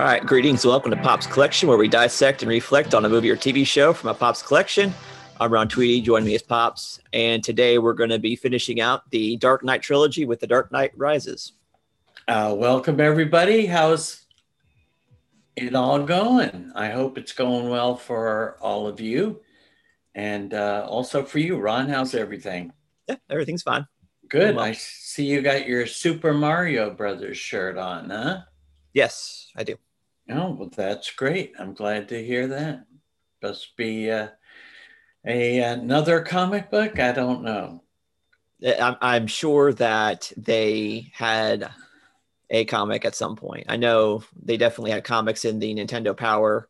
[0.00, 0.64] All right, greetings.
[0.64, 3.92] Welcome to Pop's Collection, where we dissect and reflect on a movie or TV show
[3.92, 4.94] from a Pop's collection.
[5.38, 6.00] I'm Ron Tweedy.
[6.00, 9.82] Joining me is Pops, and today we're going to be finishing out the Dark Knight
[9.82, 11.52] trilogy with The Dark Knight Rises.
[12.26, 13.66] Uh, welcome everybody.
[13.66, 14.24] How's
[15.54, 16.72] it all going?
[16.74, 19.42] I hope it's going well for all of you,
[20.14, 21.90] and uh, also for you, Ron.
[21.90, 22.72] How's everything?
[23.06, 23.86] Yeah, everything's fine.
[24.30, 24.56] Good.
[24.56, 24.64] Well.
[24.64, 28.40] I see you got your Super Mario Brothers shirt on, huh?
[28.94, 29.76] Yes, I do.
[30.30, 31.52] Oh, well, that's great.
[31.58, 32.86] I'm glad to hear that.
[33.42, 34.28] Must be uh,
[35.26, 36.98] a another comic book.
[36.98, 37.82] I don't know.
[38.64, 41.70] I'm, I'm sure that they had
[42.50, 43.66] a comic at some point.
[43.68, 46.68] I know they definitely had comics in the Nintendo Power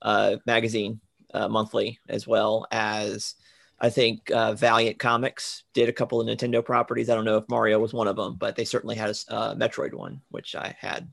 [0.00, 1.00] uh, magazine
[1.34, 3.34] uh, monthly, as well as
[3.78, 7.10] I think uh, Valiant Comics did a couple of Nintendo properties.
[7.10, 9.54] I don't know if Mario was one of them, but they certainly had a uh,
[9.54, 11.08] Metroid one, which I had.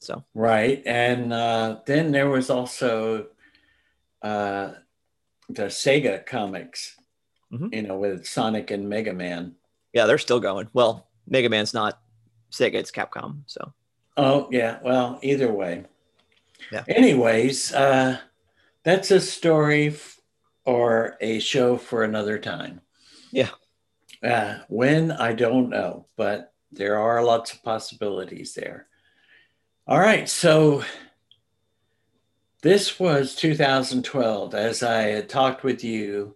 [0.00, 3.26] So right, and uh, then there was also
[4.22, 4.72] uh,
[5.48, 6.96] the Sega comics,
[7.52, 7.68] mm-hmm.
[7.72, 9.56] you know, with Sonic and Mega Man.
[9.92, 10.68] Yeah, they're still going.
[10.72, 12.00] Well, Mega Man's not
[12.52, 13.42] Sega; it's Capcom.
[13.46, 13.72] So.
[14.16, 15.84] Oh yeah, well, either way.
[16.72, 16.84] Yeah.
[16.88, 18.18] Anyways, uh,
[18.84, 20.20] that's a story f-
[20.64, 22.80] or a show for another time.
[23.30, 23.50] Yeah.
[24.22, 28.88] Uh, when I don't know, but there are lots of possibilities there.
[29.88, 30.28] All right.
[30.28, 30.84] So
[32.60, 34.54] this was 2012.
[34.54, 36.34] As I had talked with you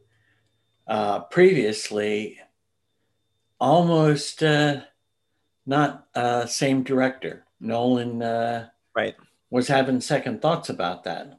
[0.86, 2.41] uh, previously,
[3.61, 4.80] almost uh,
[5.67, 7.45] not uh, same director.
[7.61, 9.17] Nolan uh, right
[9.50, 11.39] was having second thoughts about that.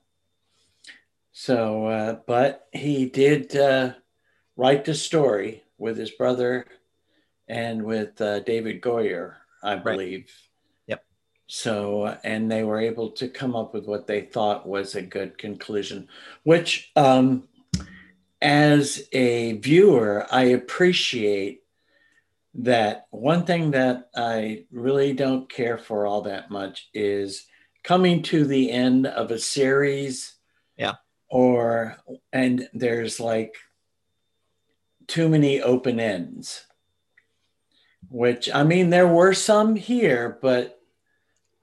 [1.31, 3.94] So, uh, but he did uh,
[4.56, 6.67] write the story with his brother
[7.47, 10.25] and with David Goyer, I believe.
[10.25, 10.53] Right
[11.56, 15.38] so, and they were able to come up with what they thought was a good
[15.38, 16.08] conclusion,
[16.41, 17.47] which, um,
[18.41, 21.62] as a viewer, I appreciate
[22.56, 23.06] that.
[23.12, 27.46] One thing that I really don't care for all that much is
[27.84, 30.34] coming to the end of a series.
[30.75, 30.94] Yeah.
[31.30, 31.97] Or,
[32.31, 33.53] and there's like
[35.06, 36.66] too many open ends,
[38.09, 40.80] which I mean, there were some here, but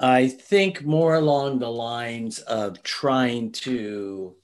[0.00, 4.34] I think more along the lines of trying to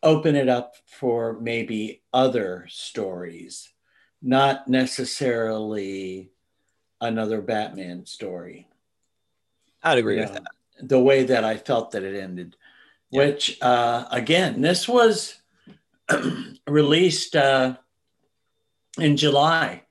[0.00, 3.72] open it up for maybe other stories,
[4.22, 6.30] not necessarily
[7.00, 8.68] another Batman story.
[9.82, 10.88] I'd agree you with know, that.
[10.88, 12.56] The way that I felt that it ended,
[13.10, 13.18] yeah.
[13.26, 15.34] which uh, again, this was
[16.68, 17.76] released uh,
[18.98, 19.82] in July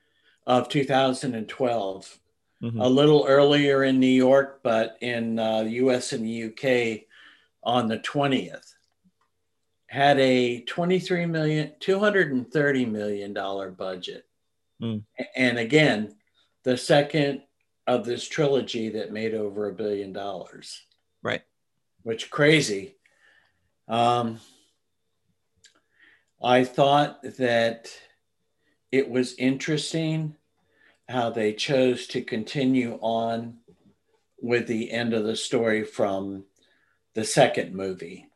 [0.47, 2.19] of 2012
[2.63, 2.79] mm-hmm.
[2.79, 7.07] a little earlier in New York, but in uh, the US and the UK
[7.63, 8.73] on the 20th.
[9.87, 14.25] Had a 23 million, 230 million dollar budget.
[14.81, 15.03] Mm.
[15.35, 16.15] And again,
[16.63, 17.43] the second
[17.85, 20.81] of this trilogy that made over a billion dollars.
[21.21, 21.43] Right.
[22.01, 22.95] Which crazy.
[23.87, 24.39] Um,
[26.41, 27.91] I thought that
[28.91, 30.35] it was interesting
[31.13, 33.59] how they chose to continue on
[34.41, 36.43] with the end of the story from
[37.13, 38.27] the second movie.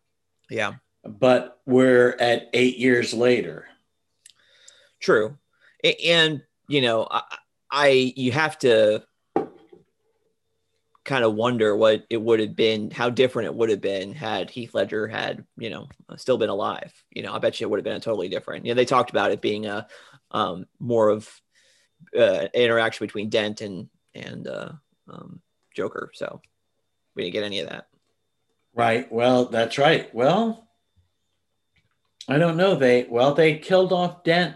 [0.49, 0.75] Yeah.
[1.03, 3.65] But we're at eight years later.
[4.99, 5.37] True.
[6.05, 7.23] And, you know, I,
[7.71, 9.03] I you have to
[11.03, 14.51] kind of wonder what it would have been, how different it would have been had
[14.51, 15.87] Heath Ledger had, you know,
[16.17, 16.93] still been alive.
[17.09, 18.65] You know, I bet you it would have been a totally different.
[18.65, 19.87] You know, they talked about it being a
[20.29, 21.27] um, more of
[22.17, 24.71] uh, interaction between Dent and and uh,
[25.09, 25.41] um,
[25.75, 26.11] Joker.
[26.13, 26.41] So
[27.15, 27.87] we didn't get any of that.
[28.73, 29.11] Right.
[29.11, 30.13] Well, that's right.
[30.13, 30.67] Well,
[32.27, 32.75] I don't know.
[32.75, 34.55] They well they killed off Dent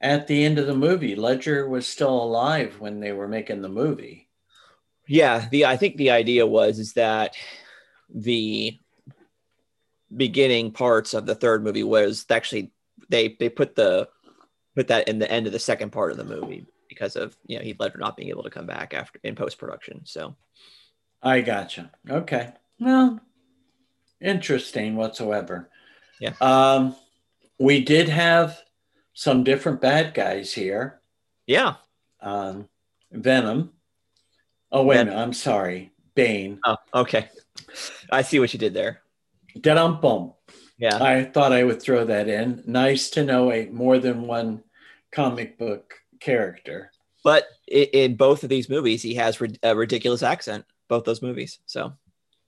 [0.00, 1.14] at the end of the movie.
[1.16, 4.28] Ledger was still alive when they were making the movie.
[5.06, 5.48] Yeah.
[5.50, 7.34] The I think the idea was is that
[8.12, 8.78] the
[10.14, 12.72] beginning parts of the third movie was actually
[13.08, 14.08] they they put the
[14.74, 17.56] put that in the end of the second part of the movie because of you
[17.56, 20.02] know he Heath Ledger not being able to come back after in post production.
[20.04, 20.36] So
[21.22, 21.90] I gotcha.
[22.08, 22.52] Okay.
[22.80, 23.20] Well,
[24.20, 25.68] interesting whatsoever.
[26.20, 26.34] Yeah.
[26.40, 26.96] Um,
[27.58, 28.60] we did have
[29.14, 31.00] some different bad guys here.
[31.46, 31.74] Yeah.
[32.20, 32.68] Um,
[33.10, 33.72] Venom.
[34.70, 35.22] Oh wait Ven- a minute.
[35.22, 35.92] I'm sorry.
[36.14, 36.60] Bane.
[36.64, 37.28] Oh, okay.
[38.10, 39.02] I see what you did there.
[39.60, 40.34] Dum bum.
[40.78, 41.02] Yeah.
[41.02, 42.62] I thought I would throw that in.
[42.66, 44.62] Nice to know a more than one
[45.10, 46.92] comic book character.
[47.24, 50.64] But in, in both of these movies, he has a ridiculous accent.
[50.88, 51.58] both those movies.
[51.66, 51.94] So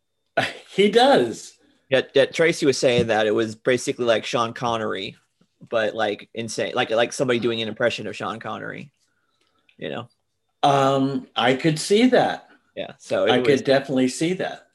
[0.70, 1.58] he does.
[1.88, 5.16] Yeah, yeah, Tracy was saying that it was basically like Sean Connery,
[5.68, 8.92] but like insane, like like somebody doing an impression of Sean Connery.
[9.76, 10.08] You know.
[10.62, 12.48] Um, I could see that.
[12.76, 14.68] Yeah, so I was, could definitely see that.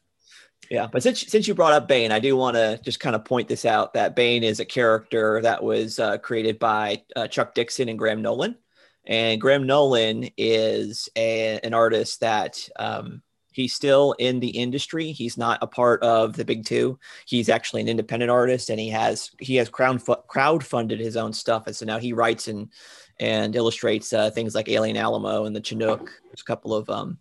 [0.69, 3.25] Yeah, but since since you brought up Bane, I do want to just kind of
[3.25, 7.53] point this out that Bane is a character that was uh, created by uh, Chuck
[7.53, 8.57] Dixon and Graham Nolan,
[9.05, 13.21] and Graham Nolan is a, an artist that um,
[13.51, 15.11] he's still in the industry.
[15.11, 16.99] He's not a part of the big two.
[17.25, 21.67] He's actually an independent artist, and he has he has crowd funded his own stuff,
[21.67, 22.71] and so now he writes and
[23.19, 26.11] and illustrates uh, things like Alien Alamo and the Chinook.
[26.25, 27.17] There's a couple of um,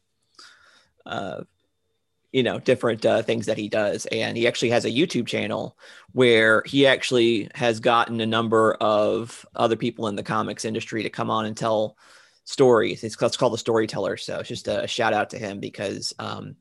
[1.06, 1.42] uh,
[2.34, 4.06] you know different uh, things that he does.
[4.06, 5.78] And he actually has a youtube channel
[6.12, 11.10] where he actually has gotten a number of other people in the comics industry to
[11.10, 11.96] come on and tell
[12.42, 13.04] stories.
[13.04, 14.16] It's, it's called the storyteller.
[14.16, 16.56] So it's just a shout out to him because um,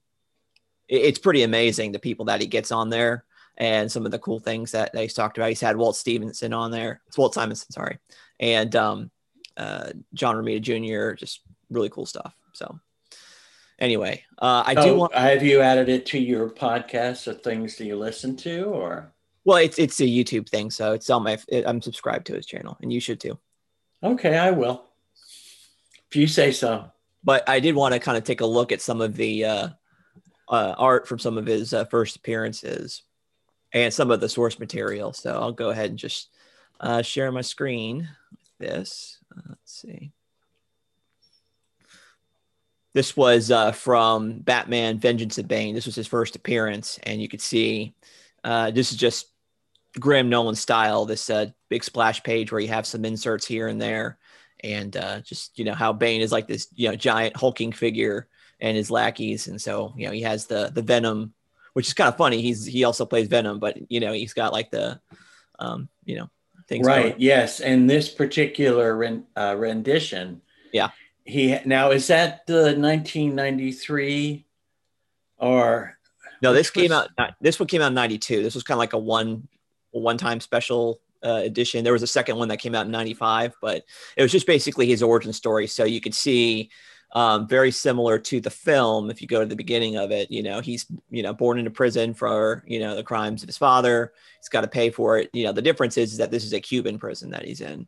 [0.87, 3.25] it, it's pretty amazing the people that he gets on there
[3.57, 5.49] and some of the cool things that, that he's talked about.
[5.49, 7.01] He's had walt stevenson on there.
[7.07, 7.97] It's walt simonson sorry.
[8.39, 9.11] And um,
[9.57, 11.41] uh, john romita jr just
[11.71, 12.35] really cool stuff.
[12.53, 12.79] So
[13.83, 15.13] anyway, uh, I do want.
[15.13, 19.11] Have you added it to your podcast or things that you listen to, or?
[19.45, 21.37] Well, it's it's a YouTube thing, so it's on my.
[21.51, 23.37] I'm subscribed to his channel, and you should too.
[24.01, 24.85] Okay, I will.
[26.09, 26.91] If you say so.
[27.23, 29.67] But I did want to kind of take a look at some of the uh,
[30.49, 33.03] uh, art from some of his uh, first appearances,
[33.73, 35.13] and some of the source material.
[35.13, 36.29] So I'll go ahead and just
[36.79, 39.19] uh, share my screen with this.
[39.35, 40.11] Uh, let's see.
[42.93, 45.73] This was uh, from Batman Vengeance of Bane.
[45.73, 46.99] This was his first appearance.
[47.03, 47.95] And you could see
[48.43, 49.27] uh, this is just
[49.99, 53.81] Graham Nolan style, this uh, big splash page where you have some inserts here and
[53.81, 54.19] there.
[54.63, 58.27] And uh, just, you know, how Bane is like this, you know, giant hulking figure
[58.59, 59.47] and his lackeys.
[59.47, 61.33] And so, you know, he has the the Venom,
[61.73, 62.41] which is kind of funny.
[62.41, 65.01] He's he also plays Venom, but you know, he's got like the
[65.59, 66.29] um, you know,
[66.69, 66.87] things.
[66.87, 67.09] Right.
[67.09, 67.15] Going.
[67.17, 67.59] Yes.
[67.59, 70.41] And this particular ren- uh, rendition.
[70.71, 70.89] Yeah
[71.25, 74.45] he now is that the 1993
[75.37, 75.97] or
[76.41, 77.07] no this came was...
[77.17, 79.47] out this one came out in 92 this was kind of like a one
[79.91, 81.83] one time special uh, edition.
[81.85, 83.83] There was a second one that came out in 95 but
[84.17, 85.67] it was just basically his origin story.
[85.67, 86.69] So you could see
[87.13, 90.41] um, very similar to the film if you go to the beginning of it you
[90.41, 94.11] know he's you know born into prison for you know the crimes of his father.
[94.39, 95.29] He's got to pay for it.
[95.31, 97.87] You know the difference is, is that this is a cuban prison that he's in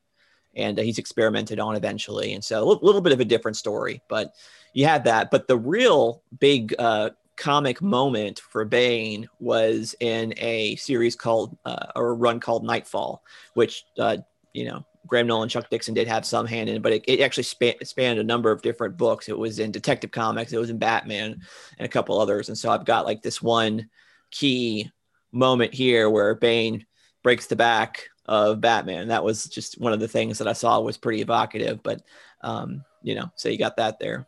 [0.55, 2.33] and uh, he's experimented on eventually.
[2.33, 4.33] And so a little, bit of a different story, but
[4.73, 5.31] you had that.
[5.31, 11.87] But the real big uh, comic moment for Bane was in a series called uh,
[11.95, 13.23] or a run called Nightfall,
[13.53, 14.17] which uh,
[14.53, 17.43] you know Graham Nolan, Chuck Dixon did have some hand in, but it, it actually
[17.43, 19.29] span, spanned a number of different books.
[19.29, 21.41] It was in Detective Comics, it was in Batman,
[21.77, 22.49] and a couple others.
[22.49, 23.89] And so I've got like this one
[24.31, 24.91] key
[25.31, 26.85] moment here where Bane
[27.23, 29.09] breaks the back of Batman.
[29.09, 31.81] That was just one of the things that I saw was pretty evocative.
[31.83, 32.01] But
[32.41, 34.27] um, you know, so you got that there.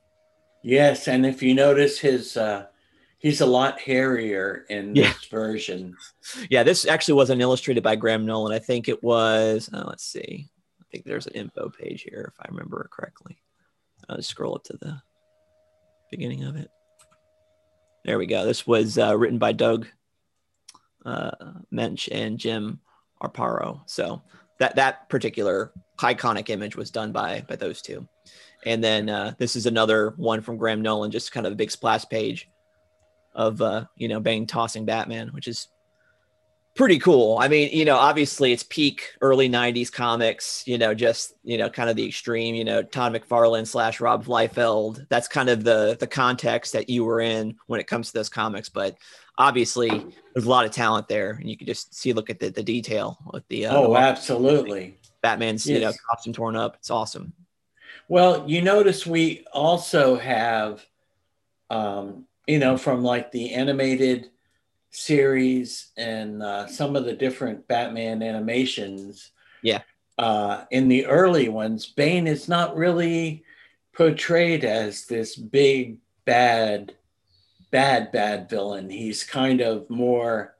[0.63, 2.67] Yes, and if you notice his uh
[3.19, 5.13] he's a lot hairier in yeah.
[5.13, 5.95] this version.
[6.49, 8.53] Yeah, this actually wasn't illustrated by Graham Nolan.
[8.53, 10.49] I think it was uh, let's see.
[10.81, 13.41] I think there's an info page here if I remember it correctly.
[14.09, 15.01] I'll scroll up to the
[16.11, 16.69] beginning of it.
[18.03, 18.45] There we go.
[18.45, 19.87] This was uh, written by Doug
[21.05, 21.31] uh,
[21.73, 22.79] Moench and Jim
[23.21, 23.81] Aparo.
[23.85, 24.21] So
[24.59, 28.07] that that particular iconic image was done by by those two.
[28.65, 31.71] And then uh, this is another one from Graham Nolan, just kind of a big
[31.71, 32.49] splash page
[33.33, 35.67] of uh, you know Bane tossing Batman, which is
[36.77, 37.37] pretty cool.
[37.39, 40.63] I mean, you know, obviously it's peak early '90s comics.
[40.65, 42.55] You know, just you know, kind of the extreme.
[42.55, 45.05] You know, Todd McFarlane slash Rob Liefeld.
[45.09, 48.29] That's kind of the the context that you were in when it comes to those
[48.29, 48.69] comics.
[48.69, 48.97] But
[49.37, 49.89] obviously
[50.33, 52.63] there's a lot of talent there, and you can just see look at the, the
[52.63, 55.75] detail with the uh, oh, absolutely Batman's yes.
[55.75, 56.75] you know costume torn up.
[56.75, 57.33] It's awesome.
[58.09, 60.85] Well, you notice we also have,
[61.69, 64.29] um, you know, from like the animated
[64.97, 69.31] series and uh, some of the different Batman animations.
[69.61, 69.81] Yeah.
[70.17, 73.43] Uh, in the early ones, Bane is not really
[73.95, 76.95] portrayed as this big bad
[77.69, 78.89] bad bad villain.
[78.89, 80.55] He's kind of more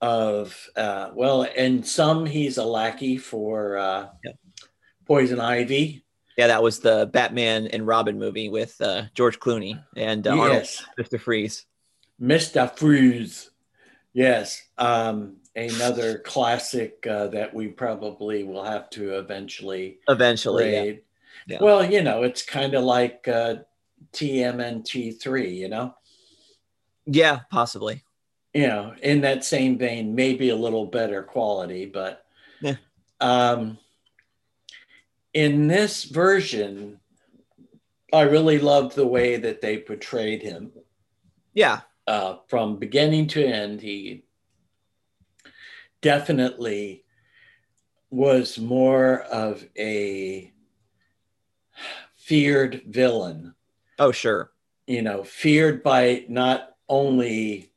[0.00, 4.32] of uh, well, and some he's a lackey for uh, yeah.
[5.06, 6.04] Poison Ivy.
[6.36, 10.82] Yeah, that was the Batman and Robin movie with uh, George Clooney and uh, yes.
[10.82, 11.20] Arnold, Mr.
[11.20, 11.66] Freeze.
[12.20, 12.76] Mr.
[12.76, 13.51] Freeze.
[14.14, 14.62] Yes.
[14.78, 20.92] Um, another classic uh, that we probably will have to eventually eventually yeah.
[21.46, 21.58] Yeah.
[21.60, 23.56] Well, you know, it's kind of like uh,
[24.12, 25.94] TMNT3, you know?
[27.06, 28.04] Yeah, possibly.
[28.54, 32.24] You know, in that same vein, maybe a little better quality, but
[32.60, 32.76] Yeah.
[33.20, 33.78] um,
[35.32, 37.00] in this version,
[38.12, 40.70] I really loved the way that they portrayed him.
[41.54, 41.80] Yeah.
[42.12, 44.22] Uh, from beginning to end, he
[46.02, 47.04] definitely
[48.10, 50.52] was more of a
[52.14, 53.54] feared villain,
[53.98, 54.52] Oh, sure.
[54.86, 57.72] you know, feared by not only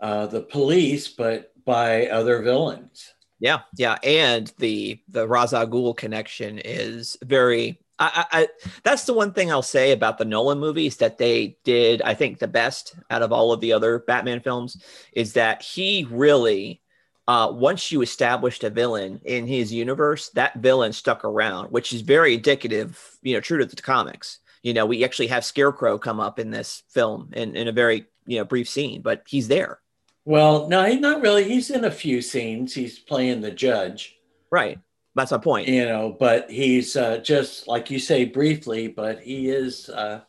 [0.00, 3.12] uh, the police, but by other villains.
[3.40, 7.78] Yeah, yeah, and the the Ghul connection is very.
[8.00, 8.48] I, I,
[8.82, 12.00] that's the one thing I'll say about the Nolan movies that they did.
[12.00, 16.06] I think the best out of all of the other Batman films is that he
[16.10, 16.80] really,
[17.28, 22.00] uh, once you established a villain in his universe, that villain stuck around, which is
[22.00, 24.38] very indicative, you know, true to the comics.
[24.62, 28.06] You know, we actually have Scarecrow come up in this film in, in a very
[28.26, 29.80] you know brief scene, but he's there.
[30.24, 31.44] Well, no, he's not really.
[31.44, 32.74] He's in a few scenes.
[32.74, 34.16] He's playing the judge.
[34.50, 34.78] Right.
[35.14, 35.68] That's my point.
[35.68, 40.20] you know but he's uh, just like you say briefly but he is uh,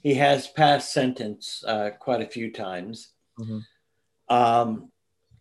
[0.00, 3.62] he has passed sentence uh, quite a few times Mhm.
[4.28, 4.90] um,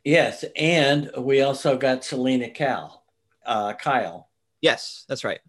[0.04, 3.04] yes and we also got selena cal
[3.46, 4.30] uh, kyle
[4.62, 5.40] Yes, that's right.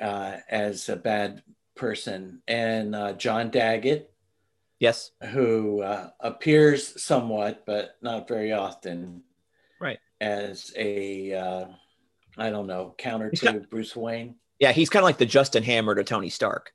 [0.00, 1.42] uh, as a bad
[1.76, 4.08] person and uh, john daggett
[4.80, 5.12] Yes.
[5.30, 9.22] who uh, appears somewhat but not very often
[9.80, 9.98] Right.
[10.20, 11.66] as a uh,
[12.38, 15.62] i don't know counter He's to bruce wayne Yeah, he's kind of like the Justin
[15.64, 16.72] Hammer to Tony Stark.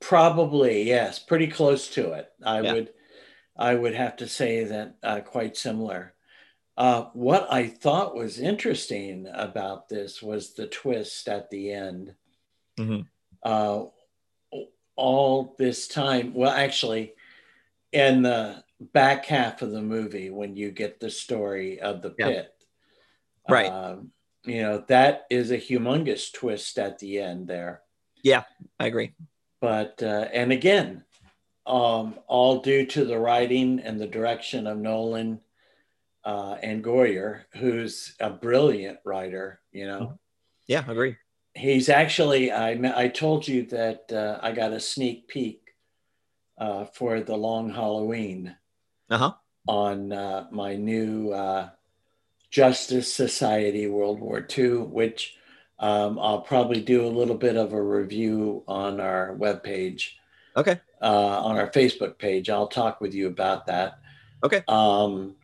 [0.00, 2.32] Probably, yes, pretty close to it.
[2.42, 2.72] I Yeah.
[2.72, 2.94] would,
[3.56, 6.14] I would have to say that uh, quite similar.
[6.78, 12.14] Uh, what I thought was interesting about this was the twist at the end.
[12.78, 13.06] Mhm.
[13.42, 13.84] Uh,
[14.96, 17.14] all this time, well, actually,
[17.92, 22.26] in the back half of the movie, when you get the story of the Yeah.
[22.28, 22.54] pit,
[23.50, 23.70] Right.
[23.70, 24.12] um,
[24.44, 27.82] you know, that is a humongous twist at the end there
[28.22, 28.44] yeah
[28.78, 29.12] I agree.
[29.60, 31.04] but uh, and again
[31.66, 35.40] um, all due to the writing and the direction of nolan
[36.24, 40.18] uh, and goyer who's a brilliant writer you know
[40.66, 41.16] Yeah, i agree.
[41.54, 42.70] he's actually i,
[43.04, 45.60] I told you that uh, i got a sneak peek
[46.58, 48.56] uh, for the long halloween
[49.10, 49.32] Uh huh.
[49.68, 51.70] on uh, my new uh,
[52.50, 55.36] Justice Society World War II, which
[55.78, 60.10] um, I'll probably do a little bit of a review on our webpage,
[60.56, 60.80] Okay.
[61.00, 62.50] uh, on our Facebook page.
[62.50, 63.98] I'll talk with you about that.
[64.42, 64.62] Okay.
[64.68, 65.36] Um,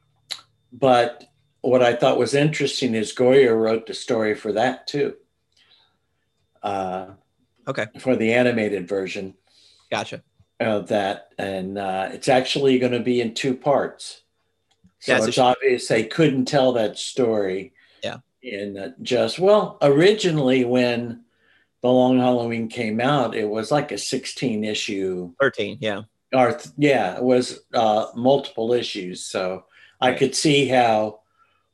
[0.73, 1.25] but
[1.61, 5.15] what I thought was interesting is Goyer wrote the story for that too.
[6.63, 7.11] Uh,
[7.69, 7.87] Okay.
[7.99, 9.35] For the animated version
[9.91, 10.23] Gotcha.
[10.61, 14.23] of that, and uh, it's actually going to be in two parts.
[15.01, 17.73] So Yeah, it's a it's sh- obvious they couldn't tell that story.
[18.03, 18.19] Yeah.
[18.43, 21.25] In just well, originally when
[21.83, 25.79] the Long Halloween came out, it was like a 16 issue, 13.
[25.81, 26.03] Yeah.
[26.35, 29.25] or th- yeah, it was uh, multiple issues.
[29.25, 29.65] So
[30.01, 30.19] I Right.
[30.19, 31.21] could see how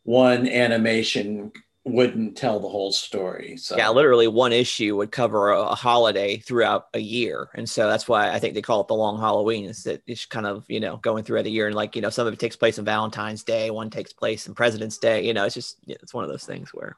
[0.05, 1.53] one animation
[1.85, 3.57] wouldn't tell the whole story.
[3.57, 3.89] So Yeah.
[3.89, 7.49] Literally, one issue would cover a, a holiday throughout a year.
[7.55, 10.25] And so that's why I think they call it the long Halloween, is that it's
[10.25, 11.67] kind of, you know, going throughout the year.
[11.67, 14.49] And like, you know, some of it takes place on Valentine's Day, one takes place
[14.49, 15.27] on President's Day.
[15.27, 16.97] You know, it's just, yeah, it's one of those things where,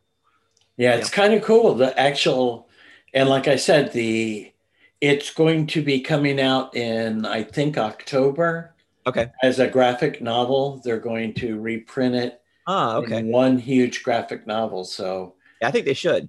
[0.77, 1.75] Yeah, it's kind of cool.
[1.75, 2.69] The actual,
[3.15, 4.53] and like I said, the
[5.01, 8.75] it's going to be coming out in I think October
[9.07, 9.31] okay.
[9.43, 10.81] as a graphic novel.
[10.85, 13.23] They're going to reprint it Ah, okay.
[13.23, 14.85] one huge graphic novel.
[14.85, 16.29] So Yeah, I think they should.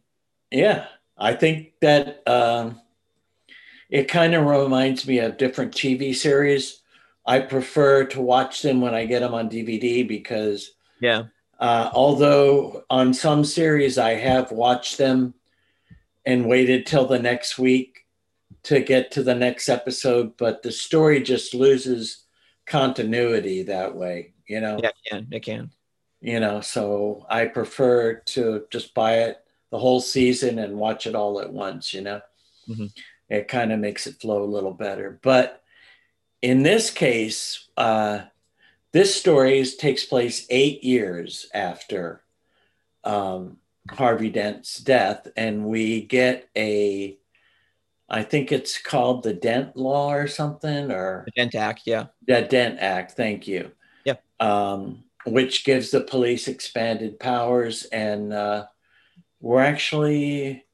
[0.51, 0.88] yeah,
[1.18, 2.82] I think that um,
[3.89, 6.82] it kind of reminds me of different TV series.
[7.25, 11.24] I prefer to watch them when I get them on DVD because Yeah.
[11.60, 15.34] uh, although on some series I have watched them
[16.25, 18.06] and waited till the next week
[18.63, 22.25] to get to the next episode, but the story just loses
[22.65, 24.80] continuity that way, you know.
[24.82, 25.27] Yeah, it can.
[25.32, 25.72] It can.
[26.25, 31.13] You know, so I prefer to just buy it the whole season and watch it
[31.13, 32.20] all at once, you know.
[32.67, 32.91] Mhm.
[33.29, 35.20] It kind of makes it flow a little better.
[35.22, 35.62] But
[36.41, 38.22] in this case, uh,
[38.91, 42.24] this story takes place eight years after
[43.03, 43.60] um,
[43.91, 47.20] Harvey Dent's death, and we get a,
[48.10, 51.82] I think it's called the Dent Law or something, or The Dent Act.
[51.86, 52.08] Yeah.
[52.25, 53.12] the Dent Act.
[53.12, 53.72] Thank you.
[54.05, 54.24] Yep.
[54.39, 58.65] Um, which gives the police expanded powers, and uh,
[59.39, 60.65] we're actually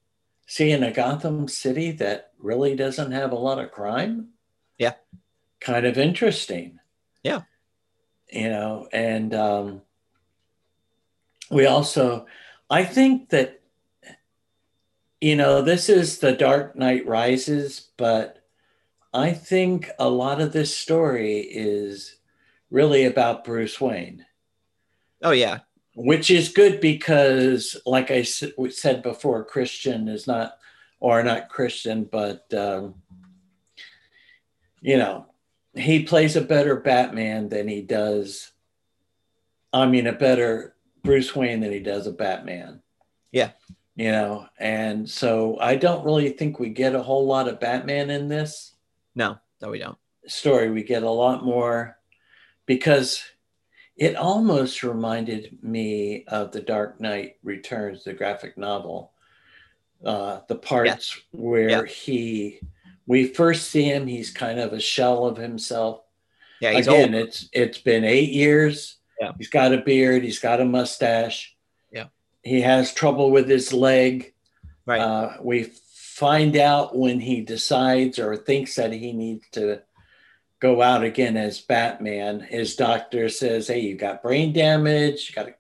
[0.48, 4.30] seeing a Gotham City that really doesn't have a lot of crime.
[4.78, 4.94] Yeah.
[5.62, 6.80] kind of interesting.
[7.24, 7.42] Yeah.
[8.30, 9.82] You know, and um,
[11.50, 12.26] we also,
[12.70, 13.62] I think that,
[15.22, 18.44] you know, this is the Dark Knight Rises, but
[19.14, 22.16] I think a lot of this story is
[22.72, 24.26] really about Bruce Wayne.
[25.22, 25.60] Oh, yeah.
[25.96, 30.58] Which is good because, like I said before, Christian is not,
[31.00, 32.96] or not Christian, but, um,
[34.82, 35.28] you know,
[35.76, 38.52] he plays a better Batman than he does.
[39.74, 42.82] I mean, a better Bruce Wayne than he does a Batman.
[43.32, 43.52] Yeah.
[43.96, 48.10] You know, and so I don't really think we get a whole lot of Batman
[48.10, 48.74] in this.
[49.16, 49.98] No, no, we don't.
[50.28, 50.72] Story.
[50.72, 51.98] We get a lot more
[52.66, 53.22] because
[53.98, 59.12] it almost reminded me of The Dark Knight Returns, the graphic novel.
[60.04, 61.40] Uh, the parts yeah.
[61.40, 61.84] where yeah.
[61.86, 62.60] he,
[63.06, 66.02] we first see him, he's kind of a shell of himself.
[66.60, 67.28] Yeah, he's Again, old.
[67.28, 68.98] it's it's been eight years.
[69.20, 69.32] Yeah.
[69.38, 70.24] He's got a beard.
[70.24, 71.56] He's got a mustache.
[71.92, 72.06] Yeah.
[72.44, 74.34] He has trouble with his leg.
[74.86, 75.02] Right.
[75.02, 79.82] Uh, we find out when he decides or thinks that he needs to
[80.62, 82.40] go out again as Batman.
[82.40, 85.28] His doctor says, "Hey, you got brain damage.
[85.30, 85.54] You got,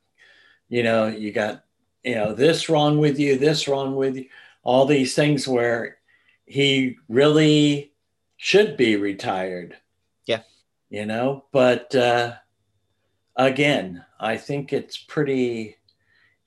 [0.69, 1.65] you know, you got,
[2.03, 4.27] you know, this wrong with you, this wrong with you,
[4.63, 5.97] all these things where
[6.45, 7.93] he really
[8.37, 9.75] should be retired."
[10.25, 10.43] Yeah,
[10.89, 12.35] you know, but uh,
[13.35, 15.77] again, I think it's pretty.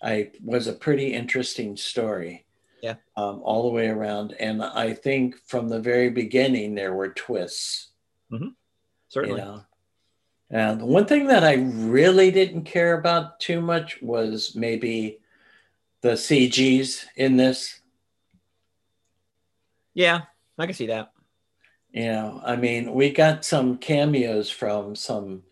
[0.03, 2.47] I was a pretty interesting story.
[2.83, 7.09] Yeah, um, all the way around, and I think from the very beginning there were
[7.09, 7.94] twists
[8.35, 8.49] Mm-hmm.
[9.09, 9.41] Certainly.
[9.41, 9.65] You know?
[10.51, 15.19] And the one thing that I really didn't care about too much was maybe
[16.03, 17.81] the CGs in this.
[19.95, 20.23] Yeah,
[20.59, 21.13] I can see that.
[21.93, 25.45] You know, I mean, we got some cameos from some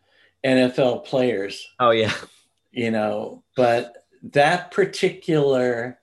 [0.45, 1.67] NFL players.
[1.79, 2.13] Oh yeah.
[2.73, 5.99] You know, but that particular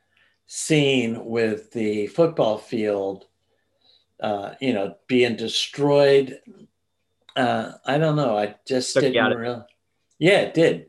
[0.48, 3.26] scene with the football field,
[4.20, 6.40] uh, you know, being destroyed
[7.40, 8.38] uh, I don't know.
[8.38, 9.62] I just Took didn't really.
[10.18, 10.88] Yeah, it did.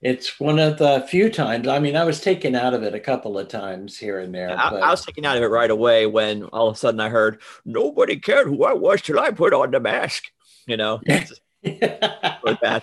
[0.00, 1.66] It's one of the few times.
[1.66, 4.50] I mean, I was taken out of it a couple of times here and there.
[4.50, 7.08] I, I, was taken out of it right away when all of a sudden I
[7.08, 10.24] heard nobody cared who I was till I put on the mask.
[10.66, 12.82] You know, bad.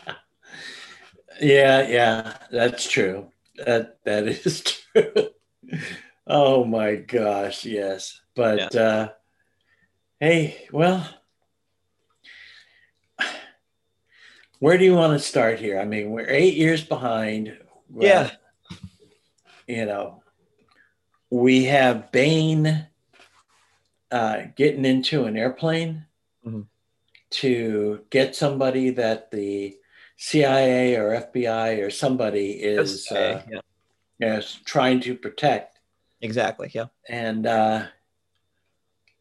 [1.39, 3.27] Yeah, yeah, that's true.
[3.65, 5.29] That that is true.
[6.27, 8.19] oh my gosh, yes.
[8.35, 8.81] But yeah.
[8.81, 9.09] uh,
[10.19, 11.07] hey, well,
[14.59, 15.79] where do you want to start here?
[15.79, 17.57] I mean, we're eight years behind.
[17.97, 18.31] Yeah.
[19.67, 20.23] You know,
[21.29, 22.87] we have Bane
[24.11, 26.05] uh, getting into an airplane
[26.45, 26.61] mm-hmm.
[27.31, 29.75] to get somebody that the
[30.17, 34.37] CIA or FBI or somebody is uh, yeah.
[34.37, 35.79] is trying to protect.
[36.21, 36.71] Exactly.
[36.73, 36.85] Yeah.
[37.09, 37.85] And uh,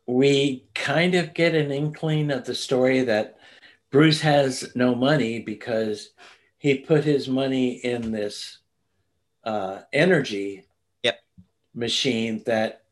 [0.06, 3.38] we kind of get an inkling of the story that
[3.94, 6.10] Bruce has no money because
[6.58, 8.58] he put his money in this
[9.44, 10.64] uh, energy
[11.04, 11.20] yep.
[11.76, 12.82] machine that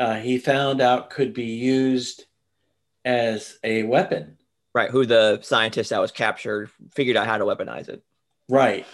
[0.00, 2.24] uh, he found out could be used
[3.04, 4.36] as a weapon.
[4.74, 4.90] Right.
[4.90, 8.02] Who the scientist that was captured figured out how to weaponize it.
[8.48, 8.84] Right.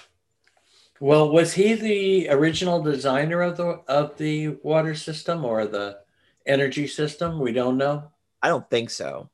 [1.00, 6.00] Well, was he the original designer of the of the water system or the
[6.44, 7.40] energy system?
[7.40, 8.10] We don't know.
[8.42, 9.30] I don't think so.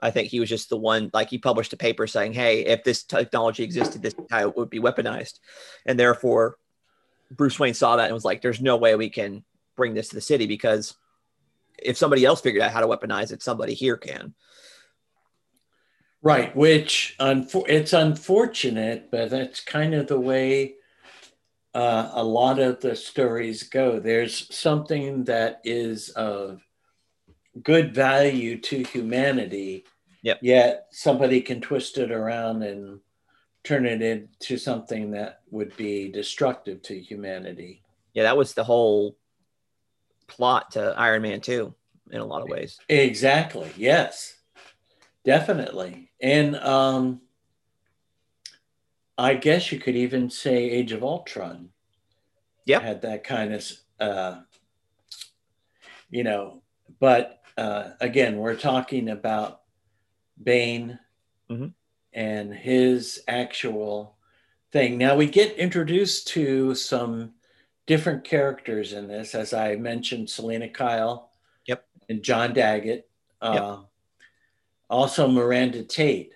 [0.00, 2.84] I think he was just the one, like he published a paper saying, hey, if
[2.84, 5.40] this technology existed, this how it would be weaponized.
[5.86, 6.58] And therefore,
[7.30, 9.44] Bruce Wayne saw that and was like, there's no way we can
[9.76, 10.94] bring this to the city because
[11.78, 14.34] if somebody else figured out how to weaponize it, somebody here can.
[16.22, 20.74] Right, which it's unfortunate, but that's kind of the way
[21.74, 24.00] uh, a lot of the stories go.
[24.00, 26.65] There's something that is of
[27.62, 29.84] good value to humanity.
[30.22, 30.38] Yep.
[30.42, 33.00] Yet somebody can twist it around and
[33.64, 37.82] turn it into something that would be destructive to humanity.
[38.14, 39.16] Yeah, that was the whole
[40.26, 41.74] plot to Iron Man 2
[42.12, 42.78] in a lot of ways.
[42.88, 43.70] Exactly.
[43.76, 44.36] Yes.
[45.24, 46.10] Definitely.
[46.20, 47.20] And um
[49.18, 51.70] I guess you could even say Age of Ultron.
[52.64, 52.80] Yeah.
[52.80, 54.40] Had that kind of uh
[56.10, 56.62] you know,
[57.00, 59.62] but uh, again, we're talking about
[60.42, 60.98] Bane
[61.50, 61.68] mm-hmm.
[62.12, 64.16] and his actual
[64.72, 64.98] thing.
[64.98, 67.32] Now we get introduced to some
[67.86, 71.30] different characters in this, as I mentioned, Selena Kyle,
[71.66, 73.08] yep, and John Daggett.
[73.40, 73.78] Uh,
[74.88, 76.32] also Miranda Tate,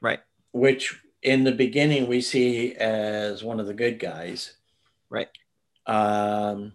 [0.00, 0.20] right?
[0.52, 4.54] Which in the beginning we see as one of the good guys,
[5.08, 5.28] right?
[5.86, 6.72] Um,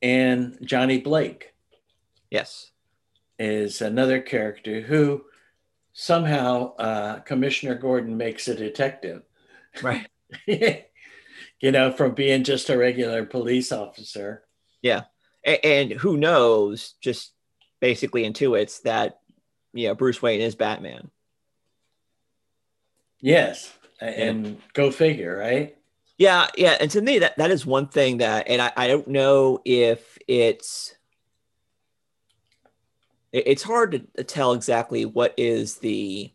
[0.00, 1.54] and Johnny Blake,
[2.30, 2.71] yes,
[3.42, 5.24] is another character who
[5.92, 9.22] somehow uh, Commissioner Gordon makes a detective,
[9.82, 10.06] right?
[10.46, 14.44] you know, from being just a regular police officer.
[14.80, 15.02] Yeah,
[15.44, 16.94] and, and who knows?
[17.00, 17.32] Just
[17.80, 19.18] basically intuits that
[19.72, 21.10] you know Bruce Wayne is Batman.
[23.20, 24.52] Yes, and yeah.
[24.72, 25.76] go figure, right?
[26.16, 29.08] Yeah, yeah, and to me that that is one thing that, and I, I don't
[29.08, 30.94] know if it's
[33.32, 36.30] it's hard to tell exactly what is the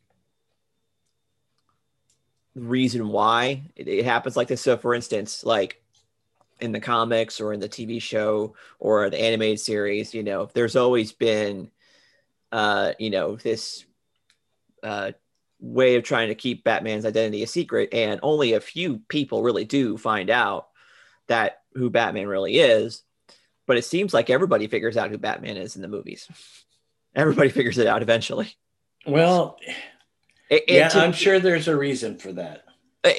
[2.56, 4.62] reason why it happens like this.
[4.62, 5.82] So, for instance, like
[6.60, 10.76] in the comics or in the TV show or the animated series, you know, there's
[10.76, 11.70] always been,
[12.52, 13.86] uh, you know, this
[14.82, 15.12] uh,
[15.60, 19.66] way of trying to keep Batman's identity a secret, and only a few people really
[19.66, 20.70] do find out
[21.28, 23.04] that who Batman really is.
[23.68, 26.28] But it seems like everybody figures out who Batman is in the movies.
[27.16, 28.56] Everybody figures it out eventually.
[29.06, 29.58] Well,
[30.50, 32.64] and, yeah, I'm sure there's a reason for that.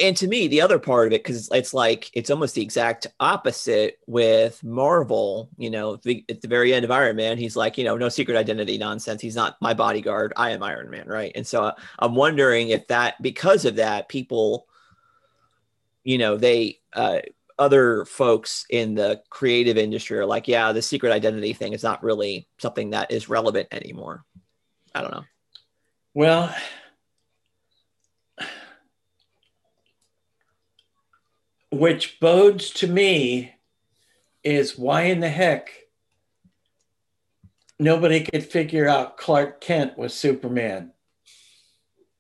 [0.01, 3.07] And to me the other part of it because it's like it's almost the exact
[3.21, 7.79] opposite with marvel you know the, at the very end of iron man he's like
[7.79, 9.23] you know no secret identity nonsense.
[9.23, 10.35] He's not my bodyguard.
[10.37, 11.33] I am iron man right?
[11.35, 14.67] And so uh, i'm wondering if that because of that people
[16.05, 17.21] you know they uh,
[17.59, 22.03] other folks in the creative industry are like yeah the secret identity thing is not
[22.03, 24.25] really something that is relevant anymore
[24.95, 25.25] i don't know
[26.15, 26.55] well
[31.71, 33.53] which bodes to me
[34.43, 35.71] is why in the heck
[37.79, 40.93] nobody could figure out Clark Kent was Superman.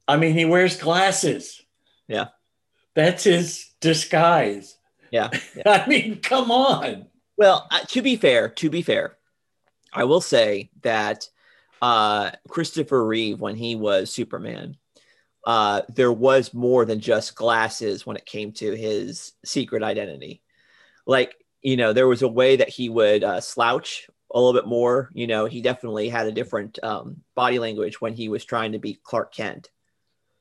[0.07, 1.61] I mean, he wears glasses.
[2.07, 2.29] Yeah.
[2.94, 4.77] That's his disguise.
[5.11, 5.31] Yeah.
[5.57, 5.85] yeah.
[5.85, 7.07] I mean, come on.
[7.37, 9.16] Well, uh, to be fair, to be fair,
[9.92, 11.29] I will say that
[11.81, 14.77] uh, Christopher Reeve, when he was Superman,
[15.47, 20.42] uh, there was more than just glasses when it came to his secret identity.
[21.07, 24.68] Like, you know, there was a way that he would uh, slouch a little bit
[24.68, 25.11] more.
[25.14, 28.79] You know, he definitely had a different um, body language when he was trying to
[28.79, 29.71] be Clark Kent.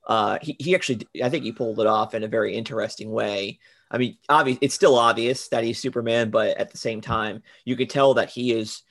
[0.06, 3.60] Uh, he, he actually, I think he pulled it off in a very interesting way.
[3.90, 7.76] I mean, obvious, it's still obvious that he's Superman, but at the same time, you
[7.76, 8.82] could tell that he is,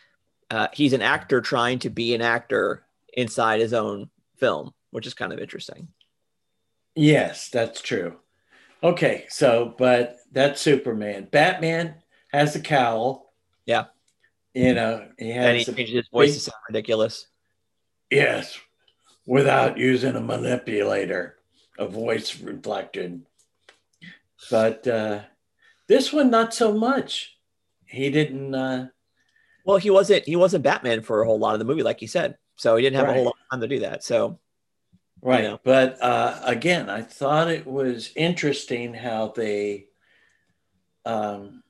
[0.50, 5.14] uh, he's an actor trying to be an actor inside his own film, which is
[5.14, 5.88] kind of interesting.
[6.94, 8.16] Yes, that's true.
[8.82, 11.28] Okay, so but that's Superman.
[11.30, 11.96] Batman
[12.32, 13.32] has a cowl.
[13.66, 13.84] Yeah.
[14.54, 17.26] You know, he has and he changes his voice big, to sound ridiculous.
[18.10, 18.58] Yes,
[19.26, 21.36] without using a manipulator,
[21.78, 23.26] a voice reflected.
[24.50, 25.20] But uh,
[25.88, 27.36] this one, not so much.
[27.86, 28.54] He didn't.
[28.54, 28.88] Uh,
[29.64, 30.26] well, he wasn't.
[30.26, 32.36] He wasn't Batman for a whole lot of the movie, like you said.
[32.56, 33.12] So he didn't have right.
[33.12, 34.02] a whole lot of time to do that.
[34.02, 34.38] So
[35.22, 35.42] Right.
[35.42, 35.60] You know?
[35.64, 39.86] But uh, again, I thought it was interesting how they,
[41.04, 41.62] um,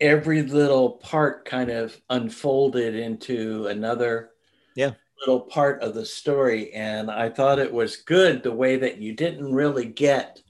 [0.00, 4.30] every little part kind of unfolded into another
[4.74, 4.92] yeah.
[5.20, 6.72] little part of the story.
[6.72, 10.42] And I thought it was good the way that you didn't really get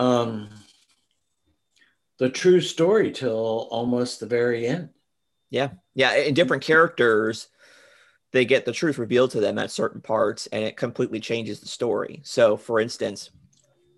[0.00, 0.48] um,
[2.18, 4.90] the true story till almost the very end.
[5.50, 5.70] Yeah.
[5.94, 6.12] Yeah.
[6.12, 7.48] And different characters
[8.32, 11.66] they get the truth revealed to them at certain parts and it completely changes the
[11.66, 12.20] story.
[12.24, 13.30] So, for instance,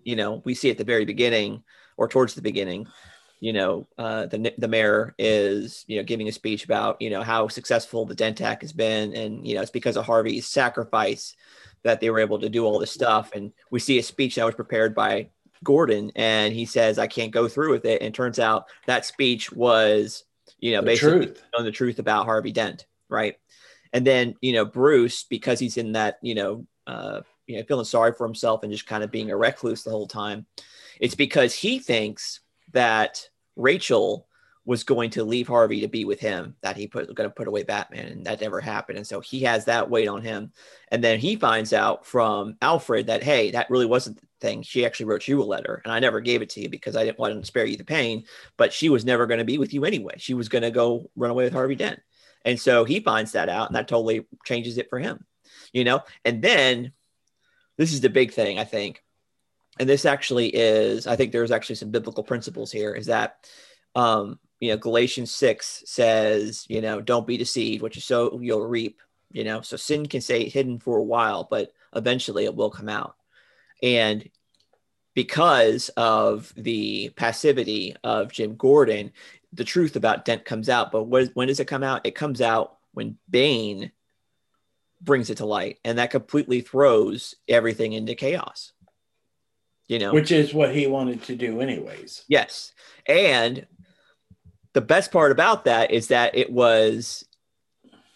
[0.03, 1.63] you know, we see at the very beginning
[1.97, 2.87] or towards the beginning,
[3.39, 7.21] you know, uh, the, the mayor is, you know, giving a speech about, you know,
[7.21, 9.13] how successful the Dent Act has been.
[9.15, 11.35] And, you know, it's because of Harvey's sacrifice
[11.83, 13.33] that they were able to do all this stuff.
[13.35, 15.29] And we see a speech that was prepared by
[15.63, 18.01] Gordon and he says, I can't go through with it.
[18.01, 20.23] And it turns out that speech was,
[20.59, 21.43] you know, the basically truth.
[21.57, 22.85] the truth about Harvey Dent.
[23.09, 23.37] Right.
[23.93, 27.85] And then, you know, Bruce, because he's in that, you know, uh, you know, feeling
[27.85, 30.45] sorry for himself and just kind of being a recluse the whole time.
[30.99, 32.39] It's because he thinks
[32.71, 34.27] that Rachel
[34.65, 37.47] was going to leave Harvey to be with him, that he put going to put
[37.47, 38.97] away Batman, and that never happened.
[38.97, 40.53] And so he has that weight on him.
[40.89, 44.61] And then he finds out from Alfred that hey, that really wasn't the thing.
[44.61, 47.03] She actually wrote you a letter, and I never gave it to you because I
[47.03, 48.25] didn't want to spare you the pain.
[48.57, 50.15] But she was never going to be with you anyway.
[50.17, 51.99] She was going to go run away with Harvey Dent.
[52.45, 55.25] And so he finds that out and that totally changes it for him,
[55.71, 56.01] you know?
[56.25, 56.91] And then
[57.77, 59.03] this is the big thing, I think.
[59.79, 63.49] And this actually is, I think there's actually some biblical principles here is that,
[63.95, 68.65] um, you know, Galatians 6 says, you know, don't be deceived, which is so you'll
[68.65, 68.97] reap
[69.33, 72.87] You know, so sin can stay hidden for a while, but eventually it will come
[72.87, 73.15] out.
[73.81, 74.29] And
[75.15, 79.11] because of the passivity of Jim Gordon,
[79.51, 80.91] the truth about Dent comes out.
[80.91, 82.05] But when, when does it come out?
[82.05, 83.91] It comes out when Bane
[85.01, 88.71] brings it to light, and that completely throws everything into chaos.
[89.87, 92.23] You know, which is what he wanted to do, anyways.
[92.29, 92.71] Yes,
[93.05, 93.67] and
[94.73, 97.25] the best part about that is that it was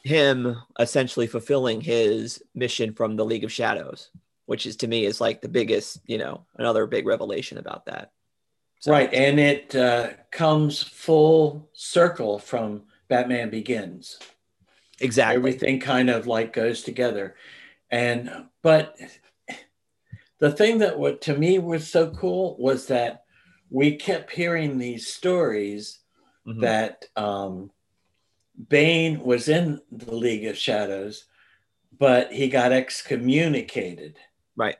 [0.04, 4.10] him essentially fulfilling his mission from the League of Shadows,
[4.46, 8.12] which is to me is like the biggest, you know, another big revelation about that.
[8.80, 14.20] So, right, and it uh, comes full circle from Batman Begins.
[15.00, 15.36] Exactly.
[15.36, 17.36] Everything kind of like goes together.
[17.89, 18.98] And but
[20.39, 23.24] the thing that what to me was so cool was that
[23.70, 26.00] we kept hearing these stories
[26.48, 26.62] mm-hmm.
[26.62, 27.72] that um,
[28.70, 31.26] Bane was in the League of Shadows,
[31.98, 34.18] but he got excommunicated.
[34.56, 34.78] Right.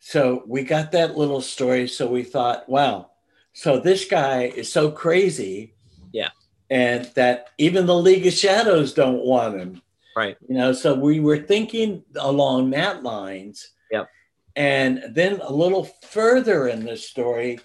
[0.00, 1.88] So we got that little story.
[1.88, 3.10] So we thought, wow,
[3.52, 5.74] so this guy is so crazy.
[6.12, 6.30] Yeah
[6.70, 9.82] and that even the League of Shadows don't want him.
[10.16, 10.36] Right.
[10.48, 13.70] You know, so we were thinking along that lines.
[13.90, 14.08] Yep.
[14.56, 17.58] And then a little further in the story,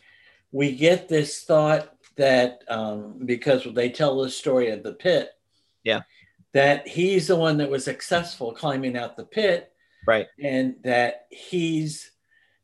[0.51, 5.31] we get this thought that um, because they tell the story of the pit,
[5.83, 6.01] yeah,
[6.53, 9.71] that he's the one that was successful climbing out the pit,
[10.05, 12.11] right, and that he's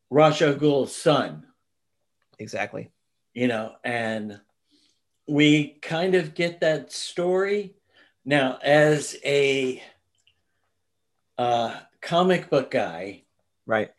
[0.10, 1.46] Ra's al Ghul's son.
[2.38, 2.91] Exactly.
[3.34, 4.41] You know, and
[5.28, 7.76] we kind of get that story.
[8.26, 9.82] Now, as a
[11.38, 13.24] uh, comic book guy,
[13.65, 13.91] right,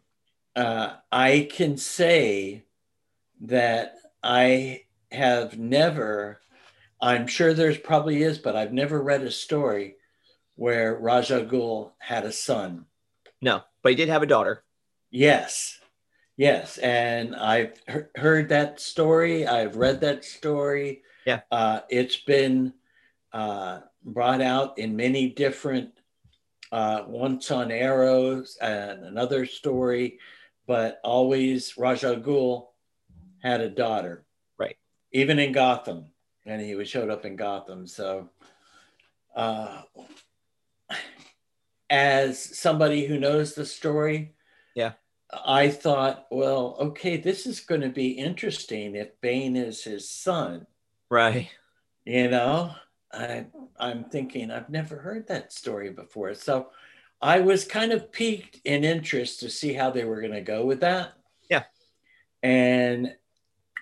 [0.54, 2.64] uh, I can say
[3.40, 6.40] that I have never,
[7.00, 9.96] I'm sure there's probably is, but I've never read a story
[10.56, 12.86] where Ra's al Ghul had a son.
[13.40, 14.64] No, but he did have a daughter.
[15.10, 15.78] Yes.
[16.36, 16.78] Yes.
[16.78, 19.46] And I've he- heard that story.
[19.46, 21.02] I've read that story.
[21.26, 21.40] Yeah.
[21.50, 22.72] Uh, it's been
[23.32, 25.90] uh, brought out in many different,
[26.72, 30.18] uh, once on Arrows and another story,
[30.66, 32.66] but always Ra's al Ghul
[33.40, 34.25] had a daughter.
[35.16, 36.04] Even in Gotham,
[36.44, 37.86] and he was showed up in Gotham.
[37.86, 38.28] So,
[39.34, 39.80] uh,
[41.88, 44.34] as somebody who knows the story,
[44.74, 44.92] yeah,
[45.32, 50.66] I thought, well, okay, this is going to be interesting if Bane is his son.
[51.10, 51.48] Right.
[52.04, 52.74] You know,
[53.10, 53.46] I
[53.80, 56.34] I'm thinking I've never heard that story before.
[56.34, 56.68] So
[57.22, 60.66] I was kind of piqued in interest to see how they were going to go
[60.66, 61.14] with that.
[61.48, 61.64] Yeah.
[62.42, 63.16] And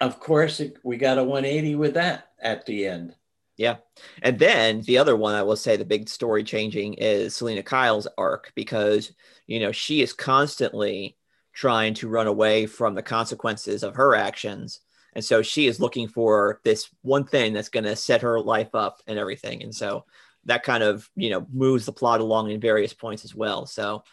[0.01, 3.15] of course, it, we got a 180 with that at the end.
[3.57, 3.77] Yeah.
[4.23, 8.09] And then the other one I will say the big story changing is Selena Kyle's
[8.19, 9.13] arc because,
[9.47, 11.17] you know, she is constantly
[11.53, 14.81] trying to run away from the consequences of her actions.
[15.15, 18.75] And so she is looking for this one thing that's going to set her life
[18.75, 19.63] up and everything.
[19.63, 20.05] And so
[20.47, 23.67] that kind of you know moves the plot along in various points as well.
[23.67, 24.05] So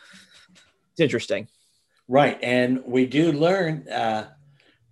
[0.92, 1.48] it's interesting.
[2.08, 2.38] Right.
[2.42, 4.30] And we do learn uh,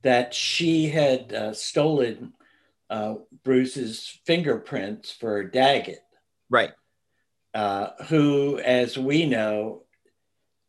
[0.01, 2.33] that she had uh, stolen
[2.89, 6.03] uh, bruce's fingerprints for daggett
[6.49, 6.71] right
[7.53, 9.83] uh, who as we know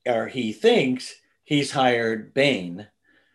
[0.07, 1.15] or he thinks
[1.45, 2.87] he's hired bane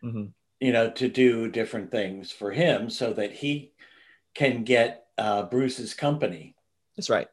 [0.03, 0.25] mm-hmm
[0.59, 3.71] you know, to do different things for him so that he
[4.33, 6.55] can get uh, Bruce's company.
[6.95, 7.27] That's right.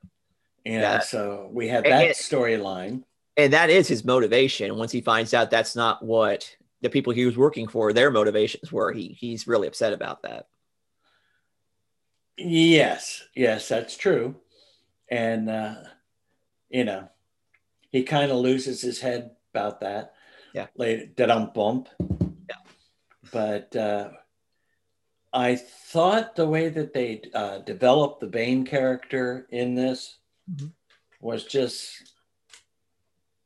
[0.65, 0.99] And yeah.
[1.01, 3.05] so we have that storyline.
[3.37, 4.77] And that is his motivation.
[4.77, 8.71] Once he finds out that's not what the people he was working for, their motivations
[8.71, 10.49] were, he he's really upset about that.
[12.37, 14.37] Yes, yes, that's true.
[15.11, 15.77] And uh,
[16.69, 17.09] you know,
[17.91, 20.15] he kind of loses his head about that.
[20.55, 20.67] Yeah.
[20.77, 21.89] Later, did I bump?
[22.01, 22.57] Yeah,
[23.33, 24.11] but uh,
[25.33, 30.19] I thought the way that they uh, developed the Bane character in this
[30.51, 30.67] mm-hmm.
[31.21, 32.13] was just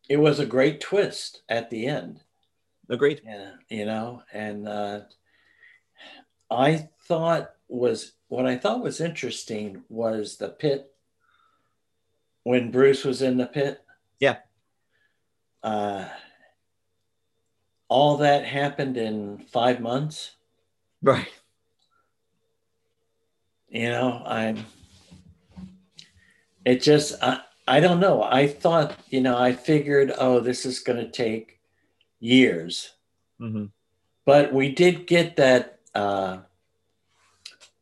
[0.09, 2.20] it was a great twist at the end.
[2.88, 3.22] Agreed.
[3.25, 5.01] Yeah, you know, and uh,
[6.51, 10.92] I thought was what I thought was interesting was the pit
[12.44, 13.83] when Bruce was in the pit.
[14.20, 14.37] Yeah.
[15.62, 16.07] Uh,
[17.88, 20.37] all that happened in five months.
[21.03, 21.29] Right.
[23.68, 24.64] You know, I'm,
[26.64, 28.22] it just, I, I don't know.
[28.22, 31.59] I thought, you know, I figured, oh, this is going to take
[32.20, 32.92] years.
[33.40, 33.66] Mm-hmm.
[34.24, 36.38] But we did get that uh,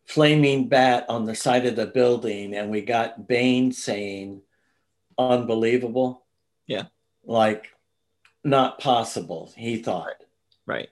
[0.04, 4.42] flaming bat on the side of the building, and we got Bane saying,
[5.18, 6.24] unbelievable.
[6.66, 6.84] Yeah.
[7.24, 7.68] Like
[8.42, 10.22] not possible, he thought.
[10.66, 10.90] Right.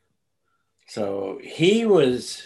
[0.87, 2.43] So he was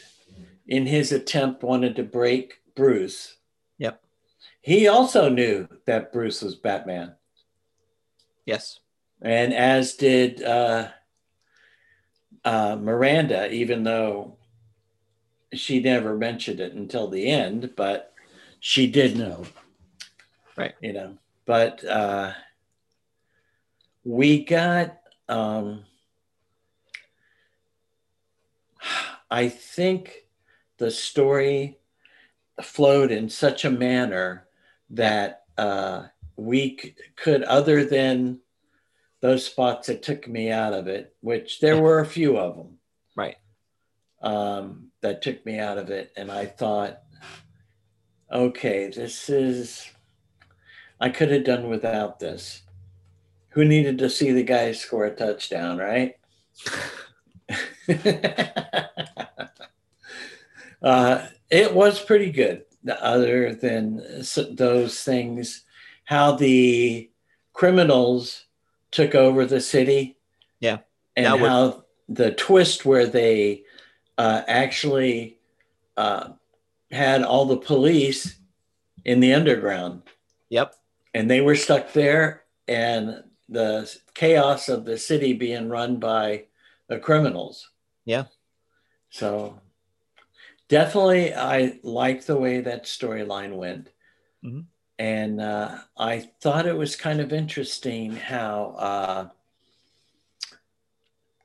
[0.67, 3.37] in his attempt wanted to break Bruce.
[3.79, 4.03] Yep.
[4.61, 7.15] He also knew that Bruce was Batman.
[8.45, 8.81] Yes.
[9.27, 10.91] And as did uh,
[12.45, 14.37] uh, Miranda, even though
[15.53, 18.15] she never mentioned it until the end, but
[18.61, 19.45] she did know.
[20.57, 20.75] Right.
[20.81, 22.35] You know, but uh,
[24.05, 24.97] we got,
[25.29, 25.87] um,
[29.29, 30.29] I think
[30.79, 31.79] the story
[32.63, 34.47] flowed in such a manner
[34.91, 36.05] that uh,
[36.37, 38.39] we c- could, other than
[39.21, 42.79] those spots that took me out of it, which there were a few of them
[43.15, 43.37] Right.
[44.21, 46.13] um, that took me out of it.
[46.17, 47.01] And I thought,
[48.31, 49.91] okay, this is,
[51.01, 52.63] I could have done without this.
[53.51, 56.17] Who needed to see the guy score a touchdown, right?
[60.83, 62.65] uh, it was pretty good,
[63.01, 64.03] other than
[64.51, 65.65] those things,
[66.05, 67.11] how the
[67.55, 68.46] criminals
[68.97, 70.17] took over the city.
[70.61, 70.79] Yeah.
[71.17, 73.63] And how the twist where they
[74.19, 75.39] uh, actually
[75.97, 76.31] uh,
[76.91, 78.39] had all the police
[79.05, 80.03] in the underground
[80.49, 80.75] Yep.
[81.15, 86.45] and they were stuck there and the chaos of the city being run by
[86.89, 87.71] the criminals
[88.05, 88.25] Yeah.
[89.11, 89.61] so
[90.69, 93.91] definitely i like the way that storyline went
[94.45, 94.67] Mhm.
[94.99, 99.29] And uh, i thought it was kind of interesting how uh,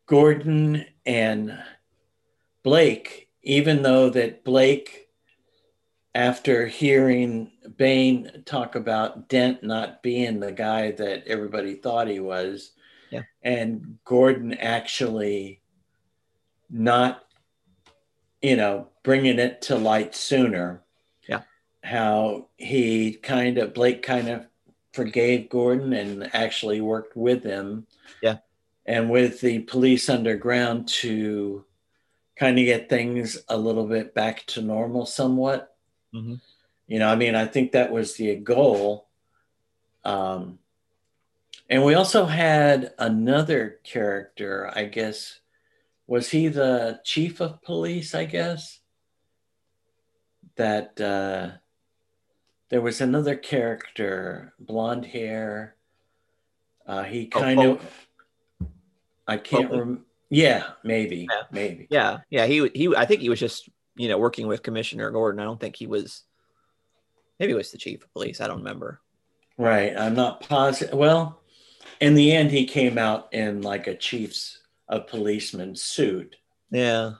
[0.05, 1.57] gordon and
[2.63, 5.01] blake even though that blake
[6.13, 12.73] after hearing Bane talk about Dent not being the guy that everybody thought he was,
[13.09, 13.21] Yeah.
[13.41, 15.61] and Gordon actually
[16.69, 17.23] not,
[18.41, 20.83] you know, bringing it to light sooner.
[21.83, 24.45] How he kind of, Blake kind of
[24.93, 27.87] forgave Gordon and actually worked with him.
[28.21, 28.37] Yeah.
[28.85, 31.65] And with the police underground to
[32.35, 35.75] kind of get things a little bit back to normal somewhat.
[36.11, 36.35] hmm
[36.87, 39.07] You know, I mean, I think that was the goal.
[40.03, 40.59] Um,
[41.69, 45.39] and we also had another character, I guess.
[46.07, 48.79] Was he the chief of police, I guess?
[50.57, 51.51] That uh,
[52.71, 55.75] there was another character, blonde hair.
[56.87, 57.81] Uh, he Oh, kind Polk.
[57.81, 58.67] of,
[59.27, 60.01] I can't remember.
[60.29, 61.43] Yeah, maybe, Yeah.
[61.51, 61.87] maybe.
[61.91, 62.19] Yeah.
[62.29, 62.45] Yeah.
[62.47, 62.95] He he.
[62.95, 65.39] I think he was just you know working with Commissioner Gordon.
[65.41, 66.23] I don't think he was.
[67.39, 68.39] Maybe he was the chief of police.
[68.41, 69.01] I don't remember.
[69.57, 69.95] Right.
[69.97, 70.93] I'm not positive.
[70.97, 71.41] Well,
[71.99, 76.35] in the end, he came out in like a chief's a policeman suit,
[76.71, 77.13] Yeah.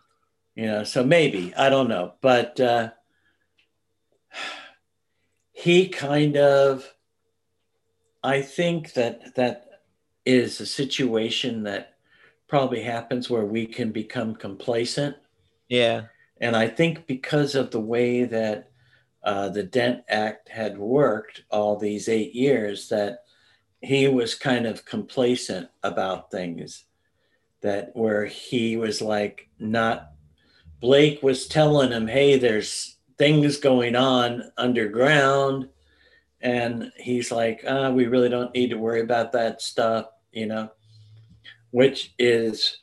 [0.55, 2.13] you know, so maybe, I don't know.
[2.21, 2.91] But uh,
[5.61, 6.91] he kind of,
[8.23, 9.83] I think that that
[10.25, 11.97] is a situation that
[12.47, 15.15] probably happens where we can become complacent.
[15.69, 16.05] Yeah.
[16.39, 18.71] And I think because of the way that
[19.23, 23.19] uh, the Dent Act had worked all these eight years, that
[23.81, 26.85] he was kind of complacent about things.
[27.61, 30.13] That where he was like, not,
[30.79, 35.69] Blake was telling him, hey, there's things going on underground.
[36.41, 40.71] And he's like, uh, we really don't need to worry about that stuff, you know,
[41.69, 42.79] which is,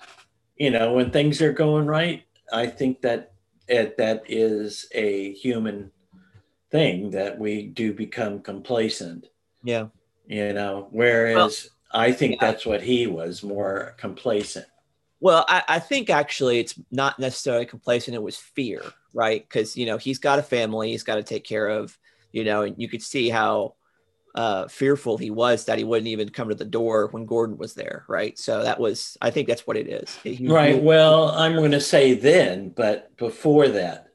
[0.56, 2.22] you know, when things are going right,
[2.52, 3.32] I think that
[3.66, 5.90] it, that is a human
[6.70, 9.26] thing that we do become complacent,
[9.64, 9.88] Yeah.
[10.28, 14.66] you know, whereas I think that's what he was more complacent.
[15.18, 18.14] Well, I, I think actually it's not necessarily complacent.
[18.14, 18.82] It was fear,
[19.14, 19.46] right?
[19.48, 21.96] Because you know he's got a family, he's got to take care of.
[22.32, 23.74] You know, and you could see how
[24.34, 27.72] uh, fearful he was that he wouldn't even come to the door when Gordon was
[27.74, 28.38] there, right?
[28.38, 30.14] So that was, I think that's what it is.
[30.22, 30.80] He- Right.
[30.80, 34.08] Well, I'm going to say then, but before that,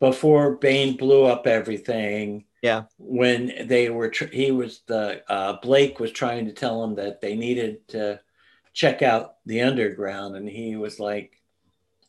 [0.00, 2.84] before Bane blew up everything, Yeah.
[2.98, 7.20] when they were, tr- he was the, uh, Blake was trying to tell him that
[7.20, 8.20] they needed to
[8.74, 10.36] check out the underground.
[10.36, 11.40] And he was like,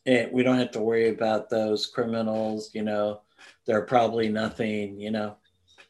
[0.06, 3.20] eh, we don't have to worry about those criminals, you know,
[3.66, 5.36] they're probably nothing, you know.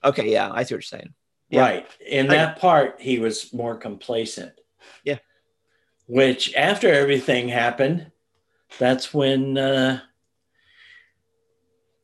[0.04, 1.14] Okay, yeah, I see what you're saying.
[1.50, 1.60] Yeah.
[1.60, 1.86] Right.
[2.06, 4.52] In I- that part, he was more complacent.
[5.04, 5.18] Yeah.
[6.06, 8.10] Which, after everything happened,
[8.78, 10.00] that's when uh,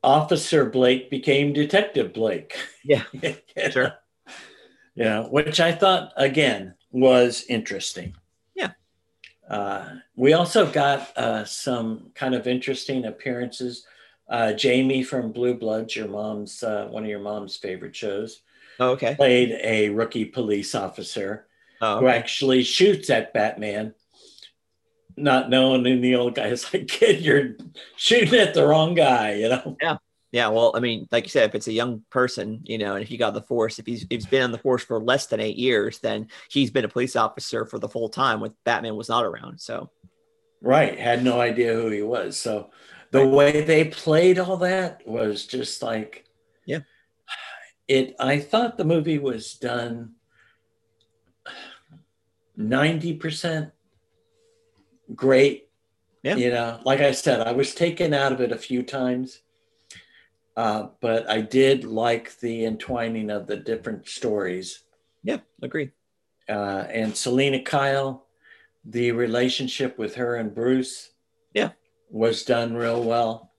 [0.03, 2.55] Officer Blake became Detective Blake.
[2.83, 3.03] Yeah,
[3.71, 3.93] sure.
[4.95, 8.15] Yeah, which I thought again was interesting.
[9.49, 9.85] Uh,
[10.15, 13.85] we also got uh, some kind of interesting appearances.
[14.29, 18.41] Uh, Jamie from Blue Bloods, your mom's uh, one of your mom's favorite shows,
[18.79, 19.15] Oh, okay.
[19.15, 21.47] played a rookie police officer
[21.81, 23.93] Oh, who actually shoots at Batman,
[25.17, 27.57] not knowing in the old guy's like, kid, you're
[27.97, 29.77] shooting at the wrong guy, you know?
[29.81, 29.97] Yeah,
[30.49, 33.11] well, I mean, like you said, if it's a young person, you know, and if
[33.11, 35.39] you got the force, if he's if he's been on the force for less than
[35.39, 39.09] eight years, then he's been a police officer for the full time when Batman was
[39.09, 39.59] not around.
[39.59, 39.91] So
[40.63, 40.97] Right.
[40.97, 42.37] Had no idea who he was.
[42.39, 42.71] So
[43.11, 46.25] the way they played all that was just like,
[46.65, 46.79] Yeah.
[47.87, 50.13] It, I thought the movie was done
[52.57, 53.71] 90%
[55.13, 55.69] great.
[56.23, 56.37] Yeah.
[56.37, 59.41] You know, like I said, I was taken out of it a few times.
[60.55, 64.83] Uh, but I did like the entwining of the different stories.
[65.23, 65.91] yeah, agreed.
[66.49, 68.27] Uh, and Selina Kyle,
[68.83, 71.11] the relationship with her and Bruce,
[71.53, 71.71] Yeah.
[72.09, 73.51] was done real well.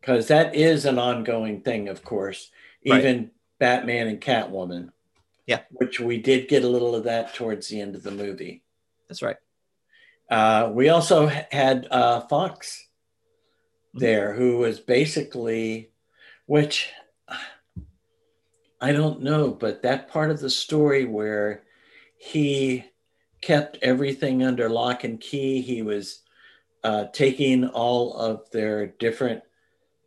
[0.00, 2.50] Because that is an ongoing thing, of course.
[2.88, 2.98] Right.
[3.00, 4.92] Even Batman and Catwoman.
[5.46, 5.60] Yeah.
[5.72, 8.62] Which we did get a little of that towards the end of the movie.
[9.08, 9.36] That's right.
[10.30, 12.86] Uh, we also had uh, Fox
[13.94, 14.00] Mhm.
[14.00, 15.89] there, who was basically,
[16.50, 16.90] which
[18.80, 21.62] I don't know, but that part of the story where
[22.18, 22.86] he
[23.40, 26.22] kept everything under lock and key, he was
[26.82, 29.44] uh, taking all of their different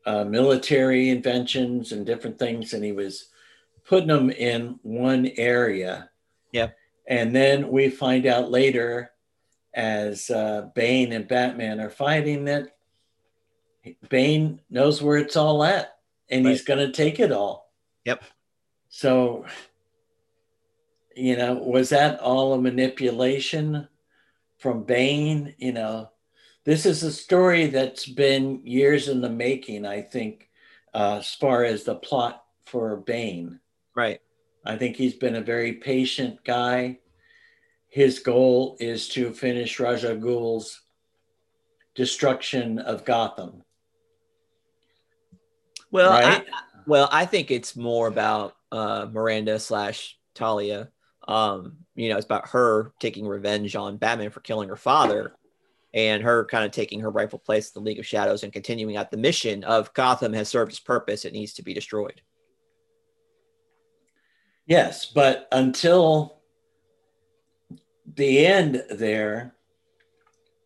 [0.05, 3.29] uh, military inventions and different things, and he was
[3.87, 6.09] putting them in one area.
[6.51, 6.71] Yeah.
[7.07, 9.11] And then we find out later
[9.73, 12.75] as uh, Bane and Batman are fighting that
[14.09, 15.92] Bane knows where it's all at
[16.33, 17.71] and he's going to take it all.
[18.05, 18.23] Yep.
[18.89, 19.45] So,
[21.15, 23.87] you know, was that all a manipulation
[24.57, 25.55] from Bane?
[25.57, 26.09] You know,
[26.65, 30.49] this is a story that's been years in the making, I think,
[30.93, 33.59] uh, as far as the plot for Bane.
[33.95, 34.21] Right.
[34.65, 36.99] I think he's been a very patient guy.
[37.89, 40.81] His goal is to finish Ra's al Ghul's
[41.95, 43.63] destruction of Gotham.
[45.93, 46.43] Well, I-
[46.85, 50.89] well, I think it's more about uh, Miranda slash Talia.
[51.27, 55.35] Um, you know, it's about her taking revenge on Batman for killing her father,
[55.93, 58.97] and her kind of taking her rightful place in the League of Shadows and continuing
[58.97, 62.21] out the mission of Gotham has served its purpose; it needs to be destroyed.
[64.65, 66.39] yes, but until
[68.15, 69.53] the end there,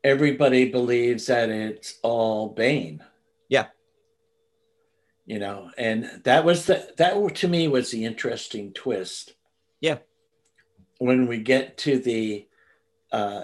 [0.03, 3.03] everybody believes that it's all Bane.
[5.27, 5.33] Yeah.
[5.33, 9.33] You know, and that was the that to me was the interesting twist.
[9.81, 9.97] Yeah.
[10.99, 12.47] When we get to the
[13.11, 13.43] uh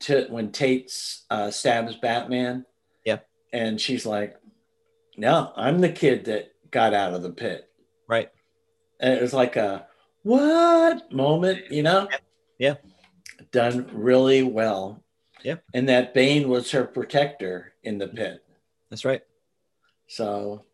[0.00, 0.92] to when Tate
[1.30, 2.66] uh, stabs Batman.
[3.04, 3.20] Yeah.
[3.52, 4.36] And she's like,
[5.16, 7.70] "No, I'm the kid that got out of the pit."
[8.08, 8.30] Right.
[9.00, 9.86] And it was like a
[10.22, 12.08] what moment, you know?
[12.58, 12.74] Yeah.
[13.50, 15.02] Done really well.
[15.42, 15.56] Yeah.
[15.74, 18.44] And that Bane was her protector in the pit.
[18.90, 19.22] That's right.
[20.06, 20.64] So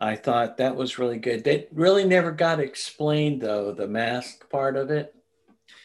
[0.00, 1.44] I thought that was really good.
[1.44, 5.14] That really never got explained though, the mask part of it.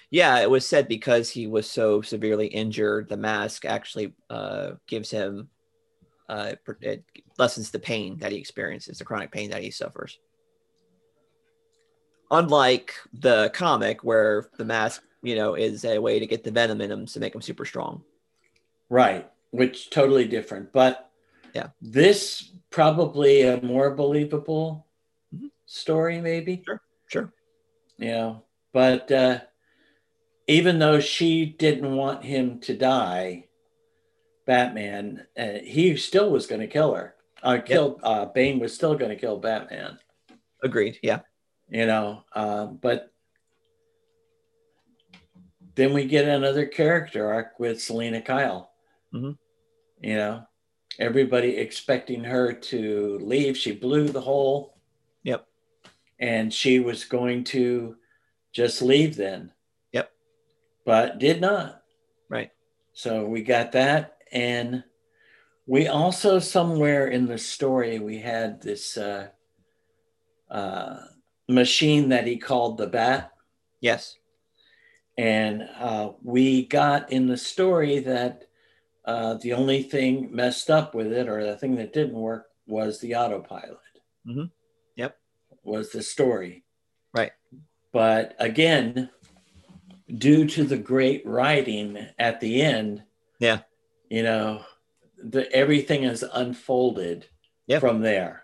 [0.09, 5.11] Yeah, it was said because he was so severely injured, the mask actually uh, gives
[5.11, 5.49] him
[6.29, 7.03] uh, it
[7.37, 10.17] lessens the pain that he experiences, the chronic pain that he suffers.
[12.31, 16.81] Unlike the comic, where the mask, you know, is a way to get the venom
[16.81, 18.01] in him to make him super strong.
[18.89, 19.29] Right.
[19.51, 20.73] Which totally different.
[20.73, 21.11] But
[21.55, 21.69] Yeah.
[21.81, 24.85] this probably a more believable
[25.33, 25.49] Mhm.
[25.65, 26.63] story, maybe.
[27.07, 27.31] Sure.
[27.97, 28.43] you know
[28.73, 29.39] but uh
[30.47, 33.47] even though she didn't want him to die
[34.45, 38.95] batman uh, he still was going to kill her uh kill uh bane was still
[38.95, 39.97] going to kill batman
[40.61, 40.99] Agreed.
[41.01, 41.21] Yeah.
[41.69, 43.13] you know uh, but
[45.75, 48.71] then we get another character arc with selina kyle
[49.13, 49.37] Mhm.
[50.01, 50.45] you know
[50.99, 54.77] everybody expecting her to leave she blew the hole
[55.23, 55.45] Yep.
[56.19, 57.95] and she was going to
[58.53, 59.51] just leave then
[59.91, 60.11] Yep.
[60.85, 61.81] but did not
[62.29, 62.51] Right.
[62.93, 64.83] so we got that and
[65.67, 69.29] we also somewhere in the story we had this uh,
[70.49, 70.97] uh,
[71.49, 73.31] machine that he called the bat
[73.81, 74.17] Yes.
[75.17, 78.45] and uh, we got in the story that
[79.05, 82.99] uh, the only thing messed up with it or the thing that didn't work was
[82.99, 83.77] the autopilot
[84.27, 84.51] Mhm.
[84.95, 85.17] Yep.
[85.63, 86.63] was the story
[87.13, 87.31] Right.
[87.91, 89.09] but again,
[90.17, 93.03] due to the great writing at the end,
[93.39, 93.61] Yeah.
[94.09, 94.63] you know,
[95.17, 97.27] the everything is unfolded
[97.67, 97.79] Yeah.
[97.79, 98.43] from there.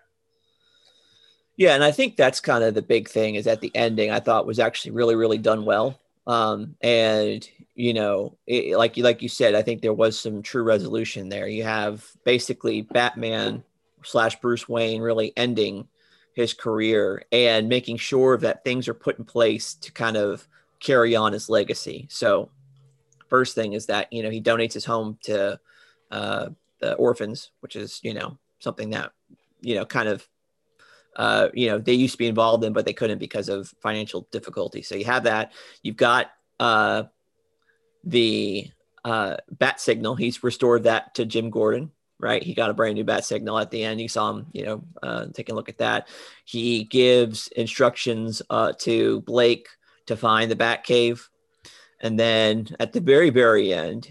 [1.56, 4.20] Yeah, and I think that's kind of the big thing is that the ending I
[4.20, 6.00] thought was actually really, really done well.
[6.26, 10.42] Um, and you know, it, like you like you said, I think there was some
[10.42, 11.48] true resolution there.
[11.48, 13.64] You have basically Batman
[14.04, 15.88] slash Bruce Wayne really ending
[16.34, 20.46] his career and making sure that things are put in place to kind of
[20.80, 22.06] carry on his legacy.
[22.10, 22.50] So,
[23.28, 25.58] first thing is that you know he donates his home to
[26.10, 26.48] uh,
[26.80, 29.12] the orphans, which is you know something that
[29.60, 30.28] you know kind of
[31.16, 34.26] uh, you know, they used to be involved in, but they couldn't because of financial
[34.30, 34.82] difficulty.
[34.82, 35.52] So you have that.
[35.82, 37.04] You've got uh,
[38.04, 38.70] the
[39.04, 40.14] uh, bat signal.
[40.14, 42.42] He's restored that to Jim Gordon, right?
[42.42, 44.00] He got a brand new bat signal at the end.
[44.00, 46.08] You saw him, you know, uh, taking a look at that.
[46.44, 49.68] He gives instructions uh, to Blake
[50.06, 51.28] to find the bat cave.
[52.00, 54.10] And then at the very, very end,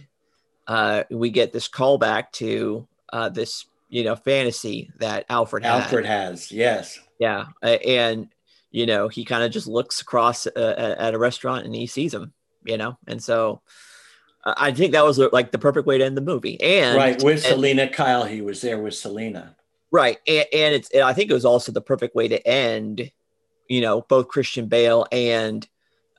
[0.67, 5.83] uh, we get this callback to uh, this you know fantasy that Alfred had.
[5.83, 6.99] Alfred has, yes.
[7.19, 8.29] Yeah, uh, and
[8.71, 12.13] you know he kind of just looks across uh, at a restaurant and he sees
[12.13, 12.33] him,
[12.65, 13.61] you know, and so
[14.43, 16.59] uh, I think that was like the perfect way to end the movie.
[16.61, 19.55] And right with and, Selina Kyle, he was there with Selina.
[19.91, 23.11] Right, and, and it's and I think it was also the perfect way to end,
[23.67, 25.67] you know, both Christian Bale and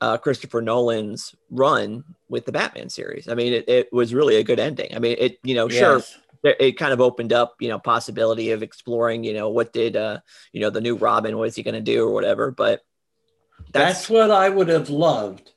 [0.01, 3.29] uh, Christopher Nolan's run with the Batman series.
[3.29, 4.93] I mean, it, it was really a good ending.
[4.95, 5.99] I mean, it you know, sure
[6.43, 6.59] Yes.
[6.59, 10.19] it kind of opened up, you know, possibility of exploring, you know, what did, uh,
[10.51, 12.51] you know, the new Robin, what is he going to do or whatever.
[12.51, 12.81] But
[13.71, 15.52] That's, that's, what I would have loved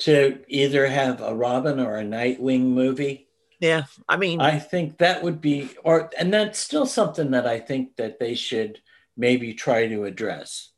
[0.00, 3.28] to either have a Robin or a Nightwing movie.
[3.60, 7.58] yeah, I mean, I think that would be, or and that's still something that I
[7.60, 8.80] think that they should
[9.16, 10.70] maybe try to address.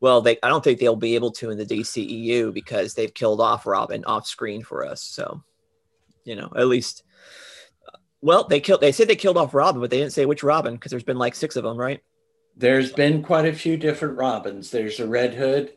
[0.00, 3.40] well, they, I don't think they'll be able to in the DCEU because they've killed
[3.40, 5.02] off Robin off screen for us.
[5.02, 5.42] So,
[6.24, 7.04] you know, at least,
[8.22, 10.74] well, they killed, they said they killed off Robin, but they didn't say which Robin
[10.74, 12.02] because there's been like six of them, right?
[12.56, 14.70] There's been quite a few different Robins.
[14.70, 15.74] There's a Red Hood.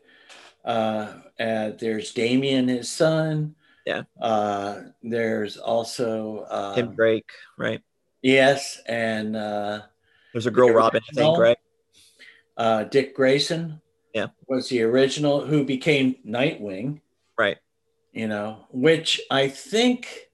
[0.64, 3.54] Uh, uh, there's Damian, his son.
[3.86, 4.02] Yeah.
[4.20, 7.82] Uh, there's also uh, Tim Drake, right?
[8.22, 9.82] yes, and uh,
[10.32, 11.58] There's a girl the Robin, I think, right?
[12.56, 13.80] uh, Dick Grayson.
[14.14, 14.28] Yeah.
[14.46, 17.00] was the original who became Nightwing.
[17.36, 17.58] Right.
[18.12, 20.30] you know, which I think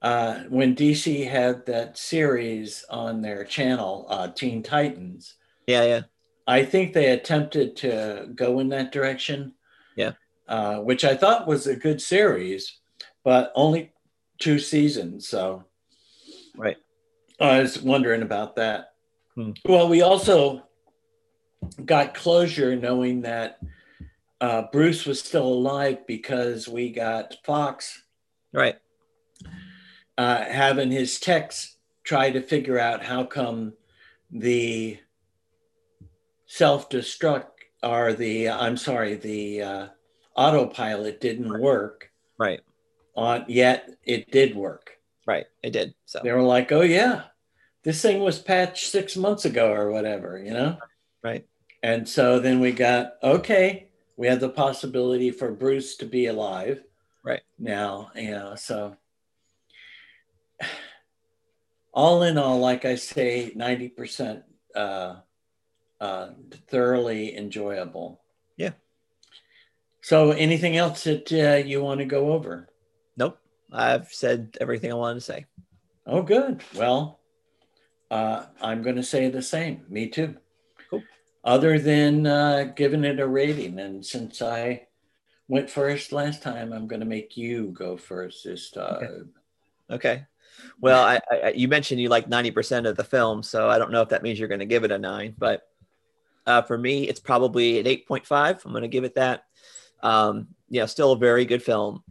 [0.00, 5.34] uh, when DC had that series on their channel, uh, Teen Titans,
[5.66, 6.00] Yeah, yeah.
[6.48, 9.52] I think they attempted to go in that direction.
[9.96, 10.12] Yeah.
[10.48, 12.78] Uh, which I thought was a good series,
[13.22, 13.92] but only
[14.38, 15.28] two seasons.
[15.28, 15.64] So
[16.56, 16.78] Right.
[17.38, 18.92] I was wondering about that.
[19.34, 19.50] Hmm.
[19.66, 20.62] Well, we also
[21.84, 23.60] got closure knowing that
[24.40, 28.02] uh, Bruce was still alive because we got Fox
[28.52, 28.76] Right.
[30.16, 33.74] uh, having his techs try to figure out how come
[34.30, 34.98] the
[36.48, 37.46] self-destruct
[37.82, 39.86] or the I'm sorry the uh,
[40.36, 42.60] autopilot didn't work Right.
[43.14, 44.90] on yet it did work.
[45.26, 45.46] Right.
[45.62, 45.94] It did.
[46.06, 47.24] So, They were like, oh yeah,
[47.84, 50.78] this thing was patched six months ago or whatever, you know.
[51.22, 51.46] right.
[51.82, 56.82] And so then we got okay, we had the possibility for Bruce to be alive.
[57.22, 57.42] Right.
[57.58, 58.96] Now, you know, so
[61.92, 64.42] all in all, like I say, 90%
[64.74, 65.16] uh,
[66.00, 66.30] uh,
[66.68, 68.20] thoroughly enjoyable.
[68.56, 68.72] Yeah.
[70.02, 72.68] So anything else that uh, you want to go over?
[73.16, 73.38] Nope.
[73.72, 75.46] I've said everything I wanted to say.
[76.06, 76.62] Oh, good.
[76.74, 77.20] Well,
[78.10, 79.84] uh, I'm going to say the same.
[79.88, 80.36] Me too.
[80.88, 81.02] Cool.
[81.44, 84.86] Other than uh, giving it a rating, and since I
[85.48, 89.30] went first last time, I'm going to make you go first this time.
[89.90, 90.24] Okay.
[90.80, 94.02] Well, I, I you mentioned you like 90% of the film, so I don't know
[94.02, 95.62] if that means you're going to give it a nine, but
[96.48, 98.64] uh, for me, it's probably an 8.5.
[98.64, 99.44] I'm going to give it that.
[100.02, 102.02] Um, you know, still a very good film.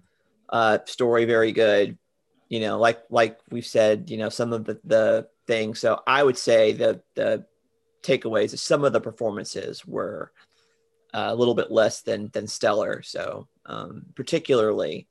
[0.47, 1.97] Uh, story very good.
[2.47, 5.79] You know, like like we've said, you know, some of the the things.
[5.79, 7.45] So I would say the the
[8.03, 10.31] takeaways is some of the performances were
[11.13, 13.01] uh, a little bit less than than stellar.
[13.01, 15.07] So um, particularly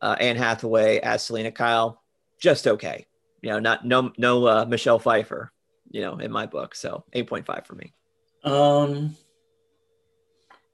[0.00, 2.02] uh, Anne Hathaway as Selina Kyle,
[2.38, 3.06] just okay.
[3.42, 5.52] You know, not no no uh, Michelle Pfeiffer.
[5.90, 7.92] You know, in my book, so eight point five for me.
[8.44, 9.16] Um,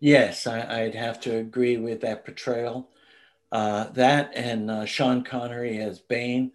[0.01, 2.91] yes, I, I'd have to agree with that portrayal.
[3.53, 6.53] Uh, that and uh, Sean Connery as Bane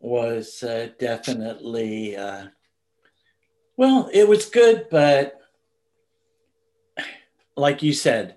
[0.00, 2.46] was uh, definitely, uh,
[3.76, 5.38] well, it was good, but
[7.56, 8.36] like you said,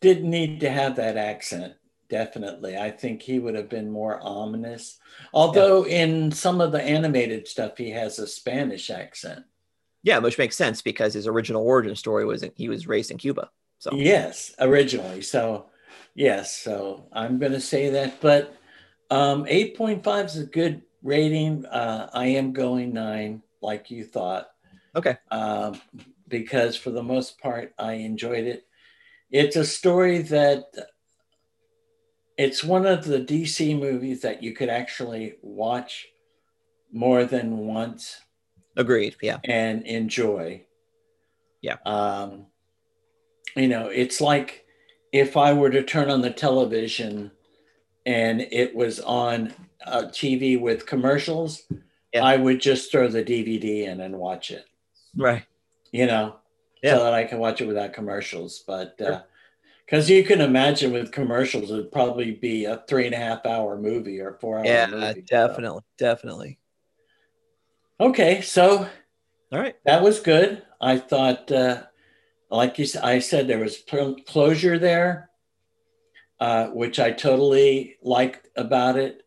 [0.00, 1.74] didn't need to have that accent.
[2.08, 2.76] Definitely.
[2.76, 4.98] I think he would have been more ominous.
[5.32, 6.04] Although yeah.
[6.04, 9.44] in some of the animated stuff, he has a Spanish accent.
[10.06, 13.50] Yeah, which makes sense because his original origin story was he was raised in Cuba.
[13.80, 15.20] So yes, originally.
[15.20, 15.66] So
[16.14, 18.20] yes, so I'm going to say that.
[18.20, 18.56] But
[19.10, 21.66] um, 8.5 is a good rating.
[21.66, 24.46] Uh, I am going nine, like you thought.
[24.94, 25.16] Okay.
[25.32, 25.80] Um,
[26.28, 28.64] because for the most part, I enjoyed it.
[29.32, 30.66] It's a story that
[32.38, 36.06] it's one of the DC movies that you could actually watch
[36.92, 38.20] more than once.
[38.76, 39.16] Agreed.
[39.22, 39.38] Yeah.
[39.44, 40.64] And enjoy.
[41.62, 41.76] Yeah.
[41.84, 42.46] Um,
[43.56, 44.64] you know, it's like
[45.12, 47.30] if I were to turn on the television
[48.04, 49.54] and it was on
[49.86, 51.62] a TV with commercials,
[52.12, 52.24] yeah.
[52.24, 54.66] I would just throw the DVD in and watch it.
[55.16, 55.44] Right.
[55.90, 56.36] You know,
[56.82, 56.96] yeah.
[56.96, 58.62] so that I can watch it without commercials.
[58.66, 59.22] But uh,
[59.86, 63.78] because you can imagine with commercials, it'd probably be a three and a half hour
[63.78, 65.22] movie or four hour yeah, movie.
[65.22, 66.04] definitely, so.
[66.04, 66.58] definitely.
[67.98, 68.88] Okay, so
[69.52, 70.62] all right, that was good.
[70.80, 71.84] I thought, uh,
[72.50, 73.82] like you said, I said there was
[74.26, 75.30] closure there,
[76.38, 79.22] uh, which I totally liked about it.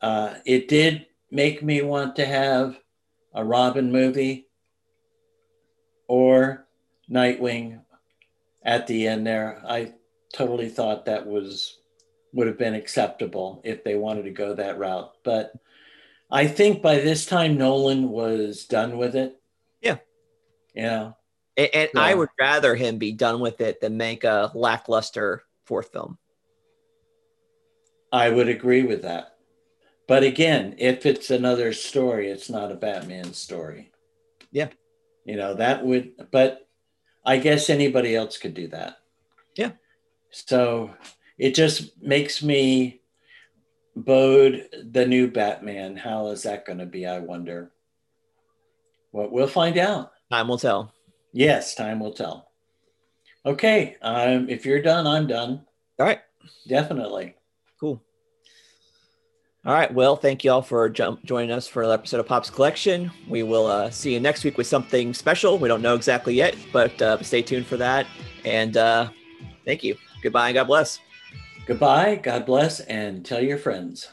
[0.00, 2.76] Uh, it did make me want to have
[3.34, 4.48] a Robin movie
[6.08, 6.66] or
[7.08, 7.82] Nightwing
[8.64, 9.62] at the end there.
[9.64, 9.92] I
[10.34, 11.78] totally thought that was
[12.32, 15.12] would have been acceptable if they wanted to go that route.
[15.22, 15.52] But
[16.32, 19.38] I think by this time Nolan was done with it.
[19.82, 19.98] Yeah.
[20.74, 21.12] Yeah.
[21.58, 25.42] And, and so, I would rather him be done with it than make a lackluster
[25.66, 26.16] fourth film.
[28.10, 29.36] I would agree with that.
[30.08, 33.92] But again, if it's another story, it's not a Batman story.
[34.50, 34.68] Yeah.
[35.26, 36.66] You know, that would, but
[37.26, 38.96] I guess anybody else could do that.
[39.54, 39.72] Yeah.
[40.30, 40.94] So
[41.36, 43.01] it just makes me
[43.96, 45.96] bode the new Batman.
[45.96, 47.06] How is that going to be?
[47.06, 47.70] I wonder.
[49.12, 50.12] Well, we'll find out.
[50.30, 50.92] Time will tell.
[51.32, 52.50] Yes, time will tell.
[53.44, 53.96] Okay.
[54.02, 55.62] Um, if you're done, I'm done.
[55.98, 56.20] All right.
[56.66, 57.34] Definitely.
[57.80, 58.02] Cool.
[59.64, 59.92] All right.
[59.92, 63.10] Well, thank you all for jump, joining us for an episode of Pop's Collection.
[63.28, 65.58] We will uh, see you next week with something special.
[65.58, 68.06] We don't know exactly yet, but uh, stay tuned for that.
[68.44, 69.10] And uh,
[69.64, 69.96] thank you.
[70.22, 71.00] Goodbye and God bless.
[71.66, 72.16] Goodbye.
[72.16, 72.80] God bless.
[72.80, 74.08] And tell your friends.